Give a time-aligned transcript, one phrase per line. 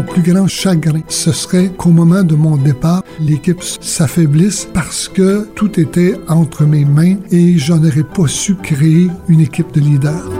[0.00, 5.46] Mon plus grand chagrin, ce serait qu'au moment de mon départ, l'équipe s'affaiblisse parce que
[5.54, 10.39] tout était entre mes mains et je n'aurais pas su créer une équipe de leaders.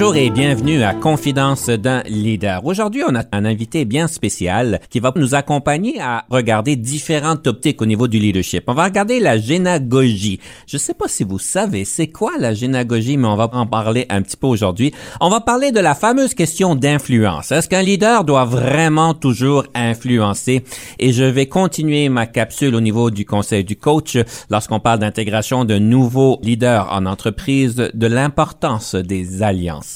[0.00, 2.64] Bonjour et bienvenue à Confidence d'un leader.
[2.64, 7.82] Aujourd'hui, on a un invité bien spécial qui va nous accompagner à regarder différentes optiques
[7.82, 8.64] au niveau du leadership.
[8.66, 10.40] On va regarder la génagogie.
[10.66, 13.66] Je ne sais pas si vous savez c'est quoi la génagogie, mais on va en
[13.66, 14.90] parler un petit peu aujourd'hui.
[15.20, 17.52] On va parler de la fameuse question d'influence.
[17.52, 20.64] Est-ce qu'un leader doit vraiment toujours influencer?
[20.98, 24.16] Et je vais continuer ma capsule au niveau du conseil du coach
[24.48, 29.89] lorsqu'on parle d'intégration de nouveaux leaders en entreprise, de l'importance des alliances.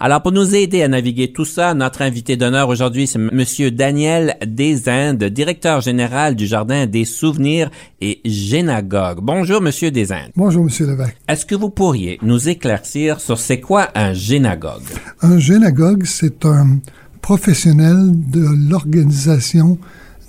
[0.00, 4.36] Alors, pour nous aider à naviguer tout ça, notre invité d'honneur aujourd'hui, c'est Monsieur Daniel
[4.44, 9.20] Desindes, directeur général du Jardin des Souvenirs et génagogue.
[9.22, 10.32] Bonjour, Monsieur Desindes.
[10.36, 11.16] Bonjour, Monsieur Lévesque.
[11.28, 14.82] Est-ce que vous pourriez nous éclaircir sur c'est quoi un génagogue?
[15.22, 16.78] Un génagogue, c'est un
[17.20, 19.78] professionnel de l'organisation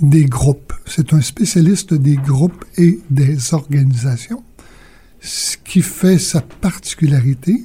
[0.02, 0.74] des groupes.
[0.86, 4.44] C'est un spécialiste des groupes et des organisations.
[5.22, 7.64] Ce qui fait sa particularité,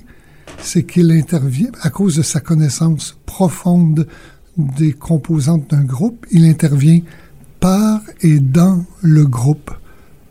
[0.65, 4.07] c'est qu'il intervient, à cause de sa connaissance profonde
[4.57, 7.01] des composantes d'un groupe, il intervient
[7.61, 9.70] par et dans le groupe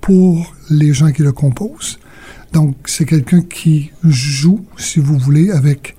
[0.01, 1.99] pour les gens qui le composent.
[2.51, 5.95] Donc, c'est quelqu'un qui joue, si vous voulez, avec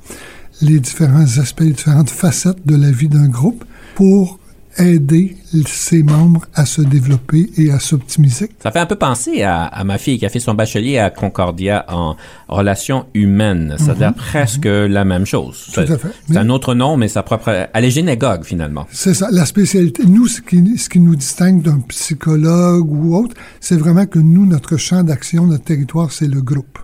[0.61, 4.39] les différents aspects, les différentes facettes de la vie d'un groupe pour
[4.79, 5.37] aider
[5.67, 8.51] ses membres à se développer et à s'optimiser.
[8.63, 11.11] Ça fait un peu penser à, à, ma fille qui a fait son bachelier à
[11.11, 12.17] Concordia en
[12.49, 13.77] relations humaines.
[13.79, 15.71] Ça veut dire presque la même chose.
[15.73, 16.09] Tout à fait.
[16.29, 17.69] C'est un autre nom, mais sa propre...
[17.73, 18.87] Elle est génégogue, finalement.
[18.91, 19.29] C'est ça.
[19.31, 20.05] La spécialité.
[20.07, 24.47] Nous, ce qui, ce qui nous distingue d'un psychologue ou autre, c'est vraiment que nous,
[24.47, 26.79] notre champ d'action, notre territoire, c'est le groupe.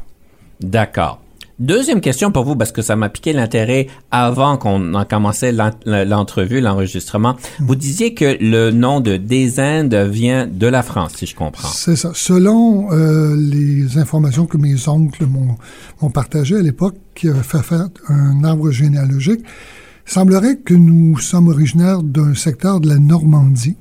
[0.60, 1.20] D'accord.
[1.60, 6.62] Deuxième question pour vous, parce que ça m'a piqué l'intérêt avant qu'on en commençait l'entrevue,
[6.62, 7.36] l'enregistrement.
[7.58, 11.68] Vous disiez que le nom de Des Indes vient de la France, si je comprends.
[11.68, 12.12] C'est ça.
[12.14, 17.88] Selon euh, les informations que mes oncles m'ont partagées à l'époque, qui avaient fait faire
[18.08, 23.76] un arbre généalogique, il semblerait que nous sommes originaires d'un secteur de la Normandie.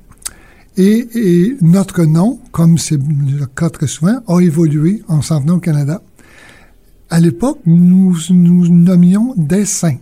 [0.76, 5.54] Et, et notre nom, comme c'est le cas très souvent, a évolué en s'en venant
[5.56, 6.02] au Canada.
[7.10, 9.98] À l'époque, nous nous nommions des saints,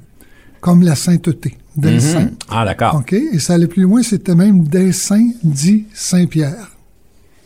[0.61, 2.01] comme la sainteté, des Mhm.
[2.01, 2.31] saints.
[2.51, 2.97] Ah, d'accord.
[2.97, 3.13] OK?
[3.15, 6.73] Et ça allait plus loin, c'était même des saints dit Saint-Pierre.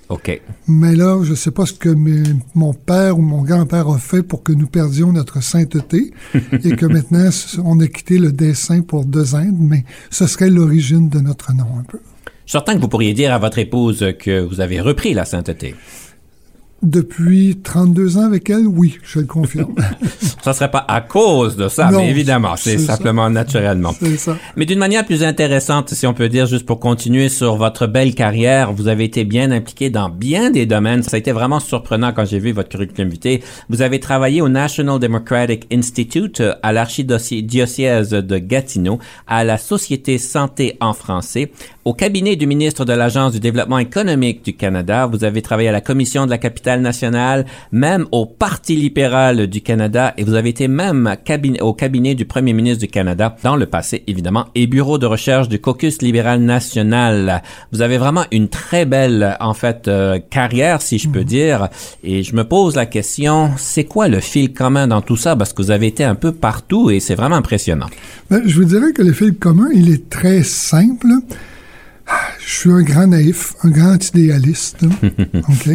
[0.08, 0.40] OK.
[0.68, 2.22] Mais là, je ne sais pas ce que mes-
[2.54, 6.12] mon père ou mon grand-père a fait pour que nous perdions notre sainteté
[6.64, 7.30] et que maintenant,
[7.64, 11.78] on a quitté le dessin pour deux Indes, mais ce serait l'origine de notre nom
[11.78, 11.98] un peu.
[12.44, 15.74] Certain que vous pourriez dire à votre épouse que vous avez repris la sainteté.
[16.82, 19.74] Depuis 32 ans avec elle, oui, je le confirme.
[20.42, 22.96] Ça serait pas à cause de ça, Non, mais évidemment, c'est c'est ça.
[22.96, 23.94] simplement naturellement.
[24.18, 24.36] Ça.
[24.56, 28.16] Mais d'une manière plus intéressante, si on peut dire, juste pour continuer sur votre belle
[28.16, 31.04] carrière, vous avez été bien impliqué dans bien des domaines.
[31.04, 33.38] Ça a été vraiment surprenant quand j'ai vu votre curriculum vitae.
[33.68, 40.76] Vous avez travaillé au National Democratic Institute, à l'archidiocèse de Gatineau, à la Société Santé
[40.80, 41.52] en français,
[41.84, 45.06] au cabinet du ministre de l'Agence du développement économique du Canada.
[45.06, 49.60] Vous avez travaillé à la Commission de la capitale nationale, même au Parti libéral du
[49.60, 53.56] Canada, et vous avez été même cabinet, au cabinet du premier ministre du Canada dans
[53.56, 57.42] le passé, évidemment, et bureau de recherche du caucus libéral national.
[57.72, 61.68] Vous avez vraiment une très belle, en fait, euh, carrière, si je peux dire,
[62.04, 65.34] et je me pose la question, c'est quoi le fil commun dans tout ça?
[65.34, 67.88] Parce que vous avez été un peu partout et c'est vraiment impressionnant.
[68.30, 71.08] Ben, je vous dirais que le fil commun, il est très simple.
[72.44, 74.84] Je suis un grand naïf, un grand idéaliste.
[75.48, 75.70] OK?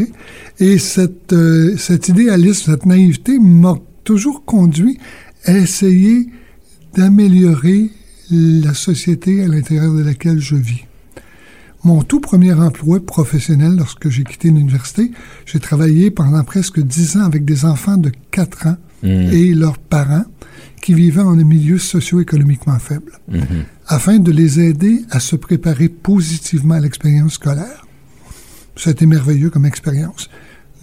[0.59, 4.97] Et cette, euh, cet idéalisme, cette naïveté m'a toujours conduit
[5.45, 6.27] à essayer
[6.95, 7.89] d'améliorer
[8.31, 10.83] la société à l'intérieur de laquelle je vis.
[11.83, 15.11] Mon tout premier emploi professionnel lorsque j'ai quitté l'université,
[15.45, 20.25] j'ai travaillé pendant presque dix ans avec des enfants de 4 ans et leurs parents
[20.87, 23.11] qui vivaient en un milieu socio-économiquement faible,
[23.87, 27.85] afin de les aider à se préparer positivement à l'expérience scolaire.
[28.77, 30.29] Ça a été merveilleux comme expérience.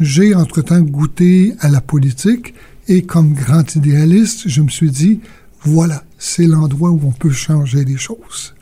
[0.00, 2.52] J'ai entre-temps goûté à la politique
[2.86, 5.20] Et comme grand idéaliste, je me suis dit,
[5.62, 8.54] voilà, c'est l'endroit où on peut changer les choses.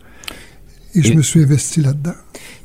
[0.95, 2.15] Et, je me suis investi là-dedans.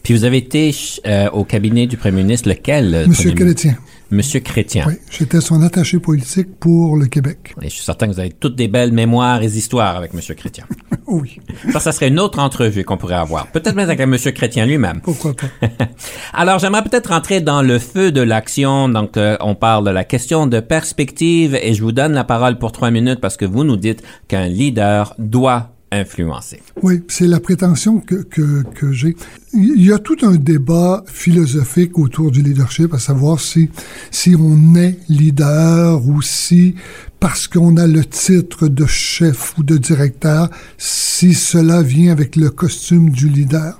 [0.04, 0.72] Puis vous avez été
[1.08, 3.08] euh, au cabinet du Premier ministre, lequel?
[3.08, 3.76] Monsieur Chrétien.
[4.10, 4.86] Monsieur Chrétien.
[4.88, 7.54] Oui, j'étais son attaché politique pour le Québec.
[7.62, 10.34] Et je suis certain que vous avez toutes des belles mémoires et histoires avec Monsieur
[10.34, 10.66] Chrétien.
[11.08, 11.40] oui.
[11.72, 13.48] Ça, ça serait une autre entrevue qu'on pourrait avoir.
[13.48, 15.02] Peut-être même avec Monsieur Chrétien lui-même.
[15.02, 15.48] Pourquoi pas.
[16.34, 18.88] Alors, j'aimerais peut-être rentrer dans le feu de l'action.
[18.88, 22.58] Donc, euh, on parle de la question de perspective et je vous donne la parole
[22.58, 26.62] pour trois minutes parce que vous nous dites qu'un leader doit influencer.
[26.82, 29.16] Oui, c'est la prétention que, que, que j'ai.
[29.54, 33.70] Il y a tout un débat philosophique autour du leadership, à savoir si,
[34.12, 36.76] si on est leader ou si,
[37.20, 42.50] parce qu'on a le titre de chef ou de directeur, si cela vient avec le
[42.50, 43.80] costume du leader.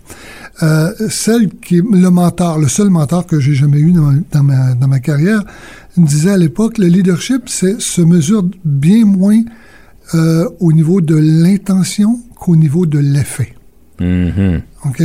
[0.64, 4.74] Euh, celle qui le mentor, le seul mentor que j'ai jamais eu dans dans ma,
[4.74, 5.44] dans ma carrière,
[5.98, 9.44] disait à l'époque, le leadership c'est, se mesure bien moins
[10.14, 13.54] euh, au niveau de l'intention qu'au niveau de l'effet.
[14.00, 14.62] Mm-hmm.
[14.86, 15.04] OK?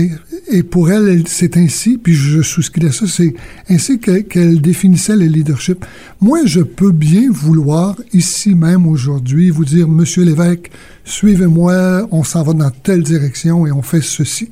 [0.49, 3.35] Et pour elle, c'est ainsi, puis je souscris à ça, c'est
[3.69, 5.85] ainsi qu'elle définissait le leadership.
[6.21, 10.71] Moi, je peux bien vouloir, ici même aujourd'hui, vous dire, Monsieur l'évêque,
[11.05, 14.51] suivez-moi, on s'en va dans telle direction et on fait ceci.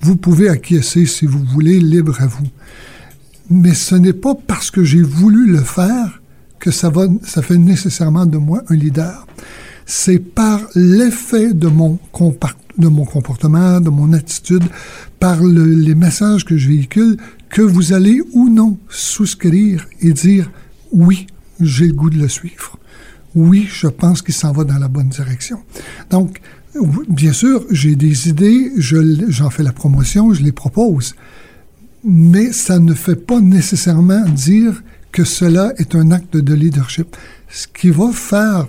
[0.00, 2.46] Vous pouvez acquiescer si vous voulez, libre à vous.
[3.50, 6.22] Mais ce n'est pas parce que j'ai voulu le faire
[6.64, 9.26] que ça, va, ça fait nécessairement de moi un leader.
[9.84, 11.98] C'est par l'effet de mon,
[12.78, 14.64] de mon comportement, de mon attitude,
[15.20, 17.18] par le, les messages que je véhicule,
[17.50, 20.50] que vous allez ou non souscrire et dire
[20.90, 21.26] oui,
[21.60, 22.78] j'ai le goût de le suivre.
[23.34, 25.58] Oui, je pense qu'il s'en va dans la bonne direction.
[26.08, 26.40] Donc,
[27.08, 31.14] bien sûr, j'ai des idées, j'en fais la promotion, je les propose,
[32.04, 34.82] mais ça ne fait pas nécessairement dire
[35.14, 37.16] que cela est un acte de leadership.
[37.48, 38.66] Ce qui va faire,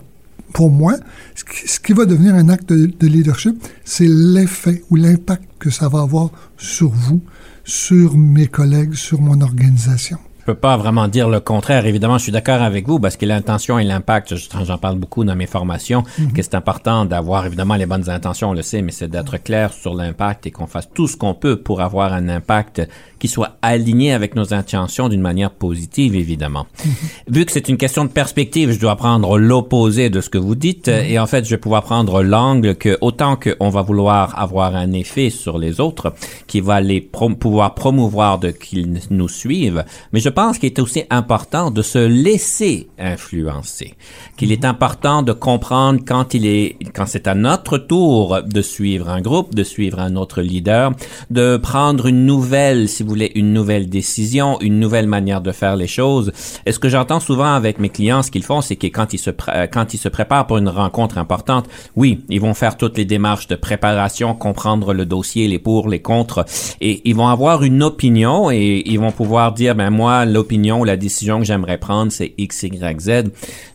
[0.53, 0.95] pour moi,
[1.33, 6.01] ce qui, va devenir un acte de, leadership, c'est l'effet ou l'impact que ça va
[6.01, 7.21] avoir sur vous,
[7.63, 10.19] sur mes collègues, sur mon organisation.
[10.45, 11.87] Je peux pas vraiment dire le contraire.
[11.87, 15.35] Évidemment, je suis d'accord avec vous parce que l'intention et l'impact, j'en parle beaucoup dans
[15.35, 16.33] mes formations, mhm.
[16.33, 19.73] que c'est important d'avoir évidemment les bonnes intentions, on le sait, mais c'est d'être clair
[19.73, 22.87] sur l'impact et qu'on fasse tout ce qu'on peut pour avoir un impact
[23.17, 26.67] qui soit aligné avec nos intentions d'une manière positive, évidemment.
[26.85, 26.91] Mhm.
[27.29, 30.53] Vu que c'est une question de perspective, je dois prendre l'opposé de ce que vous
[30.53, 31.05] dites mhm.
[31.09, 34.91] et en fait, je vais pouvoir prendre l'angle que autant qu'on va vouloir avoir un
[34.91, 36.13] effet sur les autres,
[36.45, 39.83] qui va les pouvoir promouvoir de qu'ils nous suivent,
[40.13, 43.95] mais je pense qu'il est aussi important de se laisser influencer,
[44.37, 49.09] qu'il est important de comprendre quand il est, quand c'est à notre tour de suivre
[49.09, 50.91] un groupe, de suivre un autre leader,
[51.29, 55.77] de prendre une nouvelle, si vous voulez, une nouvelle décision, une nouvelle manière de faire
[55.77, 56.33] les choses.
[56.65, 59.19] Et ce que j'entends souvent avec mes clients, ce qu'ils font, c'est que quand ils
[59.19, 59.31] se
[59.71, 63.47] quand ils se préparent pour une rencontre importante, oui, ils vont faire toutes les démarches
[63.47, 66.45] de préparation, comprendre le dossier, les pour, les contre,
[66.81, 70.97] et ils vont avoir une opinion et ils vont pouvoir dire, ben moi, l'opinion, la
[70.97, 73.09] décision que j'aimerais prendre, c'est X, Y, Z.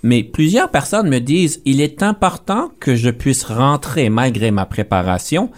[0.03, 5.51] Mais plusieurs personnes me disent, il est important que je puisse rentrer malgré ma préparation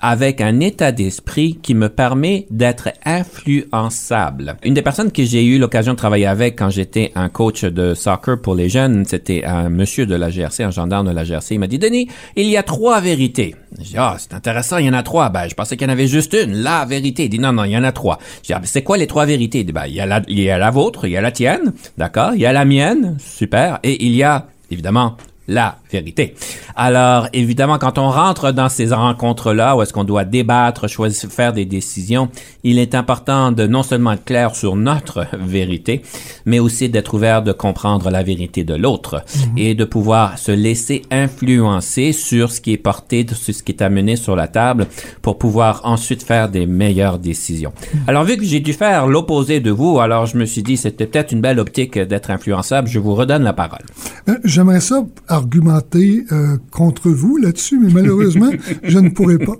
[0.00, 4.56] avec un état d'esprit qui me permet d'être influençable.
[4.62, 7.94] Une des personnes que j'ai eu l'occasion de travailler avec quand j'étais un coach de
[7.94, 11.54] soccer pour les jeunes, c'était un monsieur de la GRC, un gendarme de la GRC.
[11.54, 13.54] Il m'a dit, Denis, il y a trois vérités.
[13.78, 15.28] J'ai dit, ah, c'est intéressant, il y en a trois.
[15.30, 17.24] Ben, je pensais qu'il y en avait juste une, la vérité.
[17.24, 18.18] Il dit, non, non, il y en a trois.
[18.42, 19.60] J'ai dit, ah, ben, c'est quoi les trois vérités?
[19.60, 21.20] Il dit, ben, il y a la, il y a la vôtre, il y a
[21.20, 22.32] la tienne, d'accord?
[22.34, 23.78] Il y a la mienne, super.
[23.82, 25.16] Et il y a, évidemment,
[25.48, 26.34] la vérité.
[26.76, 31.54] Alors, évidemment, quand on rentre dans ces rencontres-là, où est-ce qu'on doit débattre, choisir, faire
[31.54, 32.28] des décisions,
[32.62, 36.02] il est important de non seulement être clair sur notre vérité,
[36.44, 39.58] mais aussi d'être ouvert de comprendre la vérité de l'autre mhm.
[39.58, 43.82] et de pouvoir se laisser influencer sur ce qui est porté, sur ce qui est
[43.82, 44.86] amené sur la table
[45.22, 47.72] pour pouvoir ensuite faire des meilleures décisions.
[47.94, 48.00] Mhm.
[48.06, 51.06] Alors, vu que j'ai dû faire l'opposé de vous, alors je me suis dit, c'était
[51.06, 52.88] peut-être une belle optique d'être influençable.
[52.88, 53.84] Je vous redonne la parole.
[54.28, 55.02] Euh, j'aimerais ça
[55.38, 58.50] argumenter euh, contre vous là-dessus, mais malheureusement,
[58.82, 59.56] je ne pourrai pas.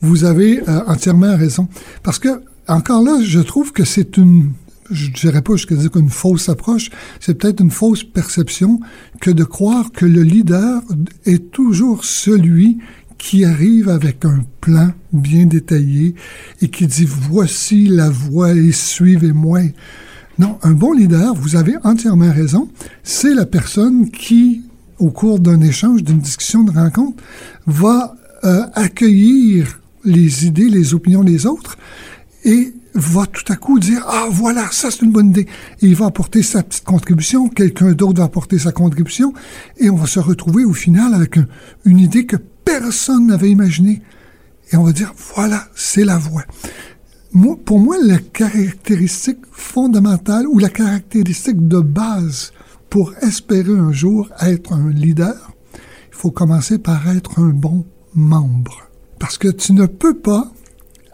[0.00, 1.68] Vous avez euh, entièrement raison.
[2.02, 2.28] Parce que,
[2.68, 4.52] encore là, je trouve que c'est une,
[4.90, 6.90] je dirais pas jusqu'à dire qu'une fausse approche,
[7.20, 8.80] c'est peut-être une fausse perception
[9.20, 10.82] que de croire que le leader
[11.24, 12.78] est toujours celui
[13.18, 16.14] qui arrive avec un plan bien détaillé
[16.60, 19.60] et qui dit voici la voie et suivez-moi.
[20.38, 22.68] Non, un bon leader, vous avez entièrement raison,
[23.02, 24.62] c'est la personne qui
[24.98, 27.22] au cours d'un échange, d'une discussion, de rencontre,
[27.66, 31.76] va euh, accueillir les idées, les opinions des autres
[32.44, 35.46] et va tout à coup dire ah voilà ça c'est une bonne idée.
[35.82, 39.32] Et il va apporter sa petite contribution quelqu'un d'autre va apporter sa contribution
[39.78, 41.38] et on va se retrouver au final avec
[41.84, 44.02] une idée que personne n'avait imaginée.
[44.70, 46.44] Et on va dire voilà c'est la voie.
[47.64, 52.52] Pour moi la caractéristique fondamentale ou la caractéristique de base
[52.94, 55.34] pour espérer un jour être un leader
[55.74, 57.84] il faut commencer par être un bon
[58.14, 60.52] membre parce que tu ne peux pas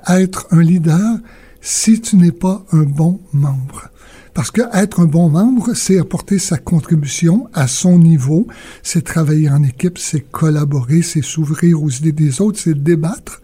[0.07, 1.17] être un leader
[1.63, 3.89] si tu n'es pas un bon membre.
[4.35, 8.47] Parce que être un bon membre, c'est apporter sa contribution à son niveau,
[8.83, 13.41] c'est travailler en équipe, c'est collaborer, c'est s'ouvrir aux idées des autres, c'est débattre.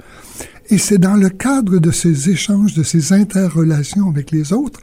[0.68, 4.80] Et c'est dans le cadre de ces échanges, de ces interrelations avec les autres,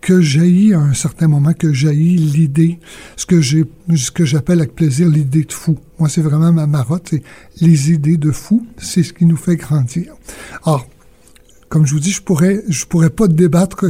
[0.00, 2.78] que jaillit à un certain moment, que jaillit l'idée,
[3.16, 3.64] ce que j'ai,
[3.94, 5.78] ce que j'appelle avec plaisir l'idée de fou.
[5.98, 7.22] Moi, c'est vraiment ma marotte, c'est
[7.60, 10.14] les idées de fou, c'est ce qui nous fait grandir.
[10.64, 10.86] Alors,
[11.68, 13.84] comme je vous dis, je pourrais, je pourrais pas débattre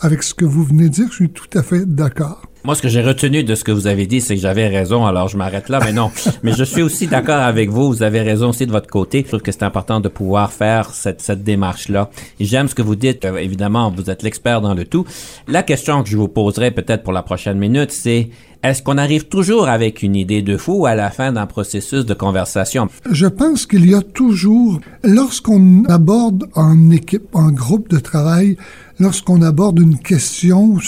[0.00, 1.08] avec ce que vous venez de dire.
[1.10, 2.42] Je suis tout à fait d'accord.
[2.66, 5.06] Moi, ce que j'ai retenu de ce que vous avez dit, c'est que j'avais raison,
[5.06, 6.10] alors je m'arrête là, mais non.
[6.42, 9.22] mais je suis aussi d'accord avec vous, vous avez raison aussi de votre côté.
[9.22, 12.10] Je trouve que c'est important de pouvoir faire cette, cette démarche-là.
[12.40, 15.04] J'aime ce que vous dites, euh, évidemment, vous êtes l'expert dans le tout.
[15.46, 18.30] La question que je vous poserai peut-être pour la prochaine minute, c'est
[18.64, 22.14] est-ce qu'on arrive toujours avec une idée de fou à la fin d'un processus de
[22.14, 22.88] conversation?
[23.08, 28.56] Je pense qu'il y a toujours, lorsqu'on aborde en équipe, en groupe de travail,
[28.98, 30.78] lorsqu'on aborde une question,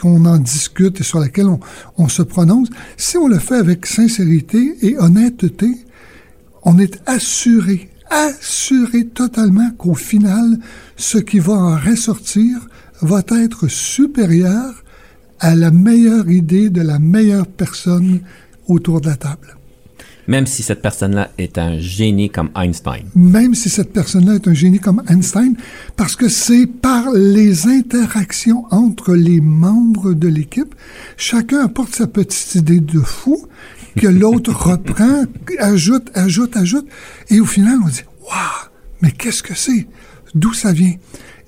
[0.00, 1.48] qu'on en discute et sur laquelle
[1.96, 5.74] on, se prononce, si on le fait avec sincérité et honnêteté,
[6.62, 10.58] on est assuré, assuré totalement qu'au final,
[10.96, 12.58] ce qui va en ressortir
[13.00, 14.84] va être supérieur
[15.40, 18.20] à la meilleure idée de la meilleure personne
[18.66, 19.57] autour de la table.
[20.28, 23.04] Même si cette personne-là est un génie comme Einstein.
[23.16, 25.56] Même si cette personne-là est un génie comme Einstein,
[25.96, 30.74] parce que c'est par les interactions entre les membres de l'équipe,
[31.16, 33.46] chacun apporte sa petite idée de fou,
[33.96, 35.24] que l'autre reprend,
[35.58, 36.86] ajoute, ajoute, ajoute,
[37.30, 38.68] et au final, on dit, waouh,
[39.00, 39.88] mais qu'est-ce que c'est?
[40.34, 40.94] D'où ça vient?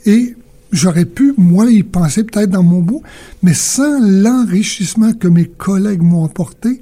[0.06, 0.34] Et
[0.72, 3.02] J'aurais pu, moi, y penser peut-être dans mon bout,
[3.42, 6.80] mais sans l'enrichissement que mes collègues m'ont apporté,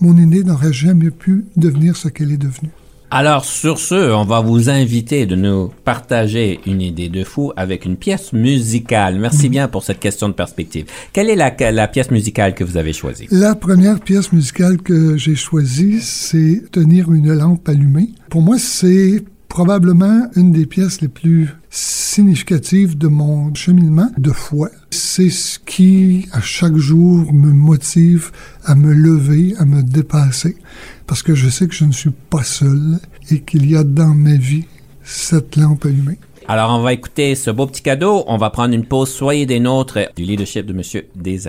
[0.00, 2.70] mon idée n'aurait jamais pu devenir ce qu'elle est devenue.
[3.08, 7.84] Alors, sur ce, on va vous inviter de nous partager une idée de fou avec
[7.84, 9.20] une pièce musicale.
[9.20, 9.52] Merci mhm.
[9.52, 10.86] bien pour cette question de perspective.
[11.12, 13.28] Quelle est la, la pièce musicale que vous avez choisie?
[13.30, 18.10] La première pièce musicale que j'ai choisie, c'est Tenir une lampe allumée.
[18.28, 19.22] Pour moi, c'est
[19.56, 24.68] probablement une des pièces les plus significatives de mon cheminement de foi.
[24.90, 28.32] C'est ce qui, à chaque jour, me motive
[28.66, 30.58] à me lever, à me dépasser,
[31.06, 32.98] parce que je sais que je ne suis pas seul
[33.30, 34.66] et qu'il y a dans ma vie
[35.02, 36.18] cette lampe allumée.
[36.48, 38.24] Alors, on va écouter ce beau petit cadeau.
[38.26, 39.08] On va prendre une pause.
[39.08, 41.48] Soyez des nôtres du leadership de Monsieur des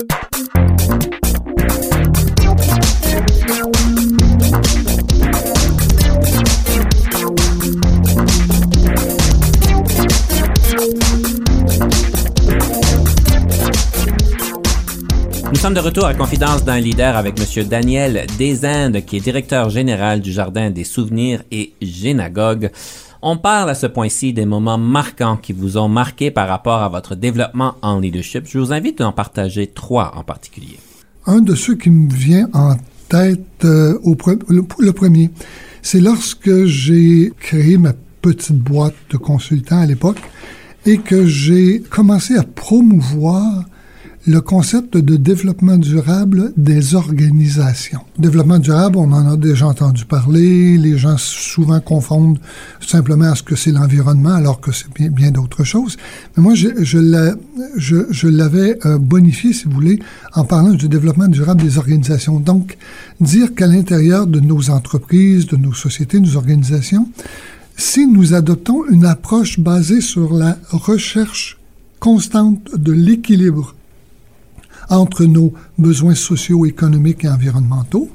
[15.61, 17.67] sommes de retour à Confidence d'un leader avec M.
[17.67, 22.71] Daniel Desindes, qui est directeur général du Jardin des souvenirs et génagogue.
[23.21, 26.89] On parle à ce point-ci des moments marquants qui vous ont marqué par rapport à
[26.89, 28.45] votre développement en leadership.
[28.47, 30.79] Je vous invite à en partager trois en particulier.
[31.27, 32.75] Un de ceux qui me vient en
[33.07, 35.29] tête, euh, au le, premier,
[35.83, 40.21] c'est lorsque j'ai créé ma petite boîte de consultants à l'époque
[40.87, 43.65] et que j'ai commencé à promouvoir
[44.27, 48.01] le concept de développement durable des organisations.
[48.19, 52.37] Développement durable, on en a déjà entendu parler, les gens souvent confondent
[52.79, 55.97] simplement à ce que c'est l'environnement alors que c'est bien, d'autres choses.
[56.37, 59.99] Mais moi, je, je l'avais euh, bonifié, si vous voulez,
[60.35, 62.39] en parlant du développement durable des organisations.
[62.39, 62.77] Donc,
[63.19, 67.09] dire qu'à l'intérieur de nos entreprises, de nos sociétés, de nos organisations,
[67.75, 71.57] si nous adoptons une approche basée sur la recherche
[71.99, 73.73] constante de l'équilibre
[74.91, 78.09] entre nos besoins sociaux, économiques et environnementaux,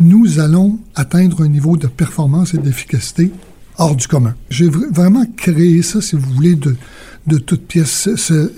[0.00, 3.30] nous allons atteindre un niveau de performance et d'efficacité
[3.78, 4.34] hors du commun.
[4.50, 6.74] J'ai vraiment créé ça, si vous voulez, de,
[7.26, 8.08] de toute pièce,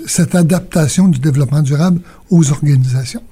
[0.06, 3.22] cette adaptation du développement durable aux organisations.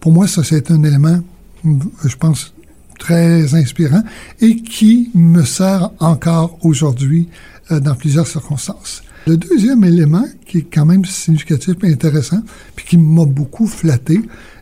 [0.00, 1.20] Pour moi, ça, c'est un élément,
[1.62, 2.52] je pense,
[2.98, 4.02] très inspirant
[4.40, 7.28] et qui me sert encore aujourd'hui
[7.70, 9.02] euh, dans plusieurs circonstances.
[9.26, 12.42] Le deuxième élément, qui est quand même significatif et intéressant,
[12.76, 14.20] puis qui m'a beaucoup flatté,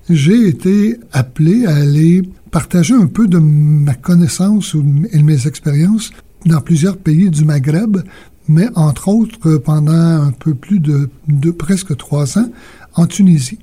[0.09, 4.77] j'ai été appelé à aller partager un peu de ma connaissance
[5.13, 6.13] et de mes expériences
[6.47, 7.99] dans plusieurs pays du Maghreb,
[8.49, 12.51] mais entre autres pendant un peu plus de, de presque trois ans
[12.95, 13.59] en Tunisie,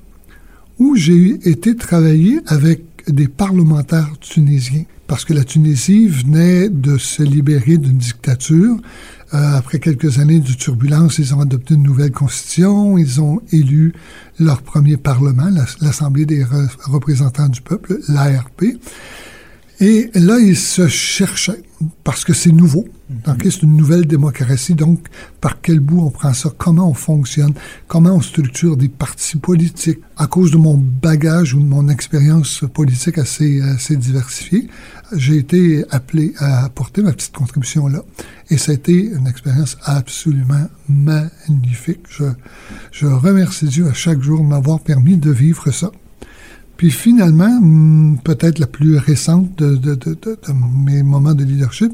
[0.80, 7.24] où j'ai été travailler avec des parlementaires tunisiens, parce que la Tunisie venait de se
[7.24, 8.78] libérer d'une dictature.
[9.34, 13.94] Euh, après quelques années de turbulence, ils ont adopté une nouvelle constitution, ils ont élu
[14.40, 15.50] leur premier parlement,
[15.82, 16.44] l'Assemblée des
[16.86, 18.64] représentants du peuple, l'ARP.
[19.80, 21.62] Et là, ils se cherchaient,
[22.04, 22.88] parce que c'est nouveau.
[23.26, 24.76] Donc, c'est une nouvelle démocratie.
[24.76, 25.08] Donc,
[25.42, 26.52] par quel bout on prend ça?
[26.58, 27.54] Comment on fonctionne?
[27.88, 30.00] Comment on structure des partis politiques?
[30.18, 34.68] À cause de mon bagage ou de mon expérience politique assez, assez diversifiée,
[35.16, 38.04] j'ai été appelé à apporter ma petite contribution là.
[38.50, 42.02] Et ça a été une expérience absolument magnifique.
[42.10, 42.26] Je,
[42.92, 45.92] je remercie Dieu à chaque jour de m'avoir permis de vivre ça.
[46.80, 50.38] Puis finalement, hmm, peut-être la plus récente de, de, de, de,
[50.86, 51.92] mes moments de leadership,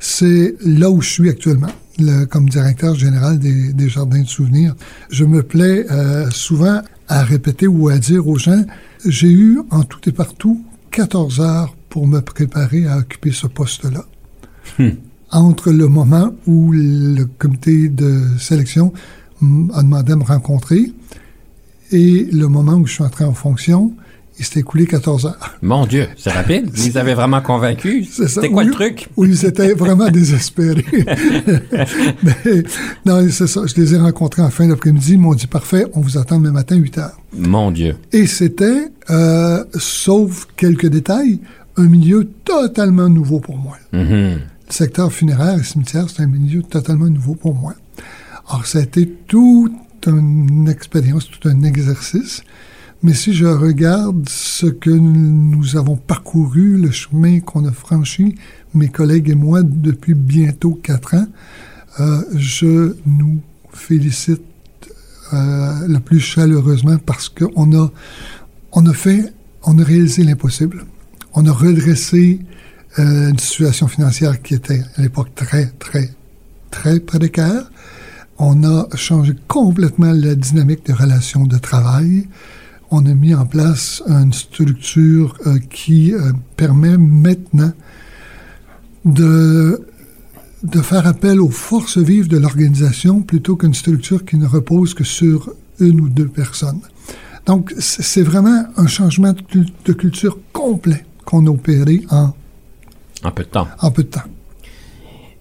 [0.00, 4.76] c'est là où je suis actuellement, le, comme directeur général des, des, Jardins de souvenirs.
[5.10, 8.66] Je me plais euh, souvent à répéter ou à dire aux gens,
[9.06, 14.04] j'ai eu en tout et partout 14 heures pour me préparer à occuper ce poste-là.
[14.78, 14.90] Hmm.
[15.30, 18.92] Entre le moment où le comité de sélection
[19.72, 20.92] a demandé à me rencontrer
[21.92, 23.94] et le moment où je suis entré en fonction,
[24.38, 25.56] il s'est écoulé 14 heures.
[25.62, 26.70] Mon Dieu, c'est rapide.
[26.76, 28.04] Ils avaient vraiment convaincu.
[28.04, 29.08] C'était quoi le truc?
[29.16, 30.84] Oui, ils étaient vraiment désespérés.
[32.22, 32.62] Mais,
[33.04, 33.62] non, c'est ça.
[33.66, 35.14] Je les ai rencontrés en fin d'après-midi.
[35.14, 37.20] Ils m'ont dit, parfait, on vous attend demain matin, 8 heures.
[37.36, 37.96] Mon Dieu.
[38.12, 41.40] Et c'était, euh, sauf quelques détails,
[41.76, 43.76] un milieu totalement nouveau pour moi.
[43.92, 44.34] Mm-hmm.
[44.34, 47.74] Le secteur funéraire et cimetière, c'est un milieu totalement nouveau pour moi.
[48.48, 49.72] Alors, ça a été toute
[50.06, 52.42] une expérience, tout un exercice.
[53.02, 58.34] Mais si je regarde ce que nous avons parcouru, le chemin qu'on a franchi,
[58.74, 61.26] mes collègues et moi, depuis bientôt quatre ans,
[62.00, 63.40] euh, je nous
[63.72, 64.42] félicite
[65.32, 67.88] euh, le plus chaleureusement parce qu'on a,
[68.72, 69.32] on a fait,
[69.62, 70.84] on a réalisé l'impossible.
[71.34, 72.40] On a redressé
[72.98, 76.10] euh, une situation financière qui était à l'époque très, très,
[76.72, 77.70] très précaire.
[78.38, 82.26] On a changé complètement la dynamique des relations de travail
[82.90, 87.72] on a mis en place une structure euh, qui euh, permet maintenant
[89.04, 89.80] de,
[90.62, 95.04] de faire appel aux forces vives de l'organisation plutôt qu'une structure qui ne repose que
[95.04, 96.80] sur une ou deux personnes.
[97.46, 102.34] Donc, c'est vraiment un changement de, culture complet qu'on a opéré en...
[103.24, 103.68] En peu de temps.
[103.80, 104.22] En peu de temps.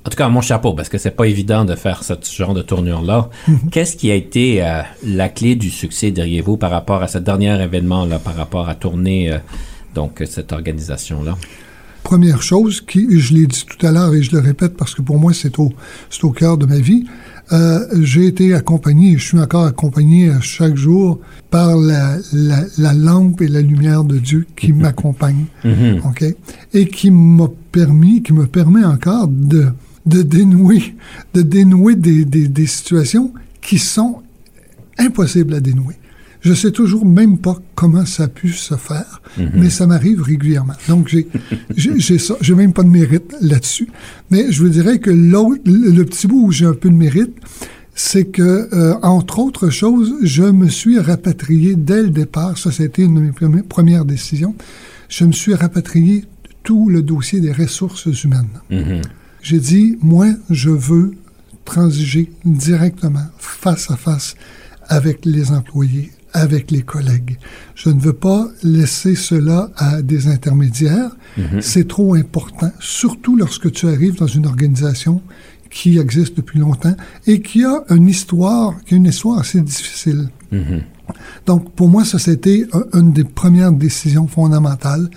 [0.08, 2.62] En tout cas, mon chapeau, parce que c'est pas évident de faire ce genre de
[2.62, 3.30] tournure-là.
[3.72, 7.62] Qu'est-ce qui a été euh, la clé du succès, diriez-vous, par rapport à ce dernier
[7.62, 9.38] événement-là, par rapport à tourner euh,
[9.96, 11.38] donc cette organisation-là?
[12.04, 15.02] Première chose, qui, je l'ai dit tout à l'heure et je le répète parce que
[15.02, 15.74] pour moi, c'est au,
[16.24, 17.04] au cœur de ma vie.
[17.52, 23.42] Euh, j'ai été accompagné, je suis encore accompagné chaque jour par la, la, la lampe
[23.42, 24.84] et la lumière de Dieu qui mhm.
[24.84, 26.02] m'accompagne, mhm.
[26.06, 26.24] ok,
[26.74, 29.68] et qui m'a permis, qui me permet encore de
[30.08, 30.96] de dénouer,
[31.34, 34.22] de dénouer des, des, des, situations qui sont
[34.98, 35.96] impossibles à dénouer.
[36.42, 39.52] Je sais toujours même pas comment ça a pu se faire, Mhm.
[39.56, 40.74] mais ça m'arrive régulièrement.
[40.88, 41.28] Donc j'ai,
[41.76, 43.90] j'ai, j'ai ça, j'ai même pas de mérite là-dessus.
[44.32, 47.36] Mais je vous dirais que l'autre, le, petit bout où j'ai un peu de mérite,
[47.94, 52.58] c'est que, euh, entre autres choses, je me suis rapatrié dès le départ.
[52.58, 54.56] Ça, c'était une de mes premières, premières décisions.
[55.10, 56.26] Je me suis rapatrié
[56.64, 58.60] tout le dossier des ressources humaines.
[58.70, 59.02] Mhm.
[59.50, 61.14] J'ai dit, moi, je veux
[61.64, 64.36] transiger directement, face à face,
[64.90, 67.38] avec les employés, avec les collègues.
[67.74, 71.12] Je ne veux pas laisser cela à des intermédiaires.
[71.38, 71.62] Mhm.
[71.62, 75.22] C'est trop important, surtout lorsque tu arrives dans une organisation
[75.70, 80.28] qui existe depuis longtemps et qui a une histoire, qui a une histoire assez difficile.
[80.52, 80.82] Mhm.
[81.46, 85.10] Donc, pour moi, ça, c'était un- une des premières décisions fondamentales.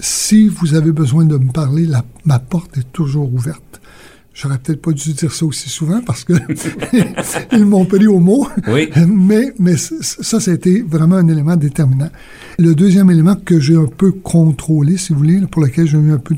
[0.00, 3.80] Si vous avez besoin de me parler, la- ma porte est toujours ouverte.
[4.34, 6.34] J'aurais peut-être pas dû dire ça aussi souvent parce que
[7.52, 8.46] ils m'ont pris au mot.
[8.68, 8.90] Oui.
[9.08, 12.10] Mais, mais ça, ça a été vraiment un élément déterminant.
[12.58, 16.12] Le deuxième élément que j'ai un peu contrôlé, si vous voulez, pour lequel j'ai eu
[16.12, 16.34] un peu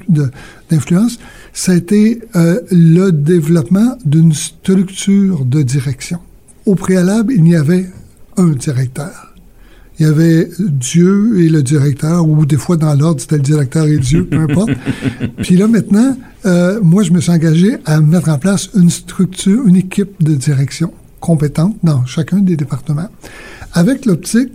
[0.71, 1.19] d'influence,
[1.53, 6.21] ça a été euh, le développement d'une structure de direction.
[6.67, 7.91] Au préalable, il y avait
[8.37, 9.28] un directeur
[9.99, 13.87] il y avait Dieu et le directeur, ou des fois dans l'ordre, c'était le directeur
[13.87, 14.71] et Dieu, peu importe.
[15.43, 19.67] Puis là, maintenant, euh, moi, je me suis engagé à mettre en place une structure,
[19.67, 23.09] une équipe de direction compétente dans chacun des départements,
[23.73, 24.53] avec l'optique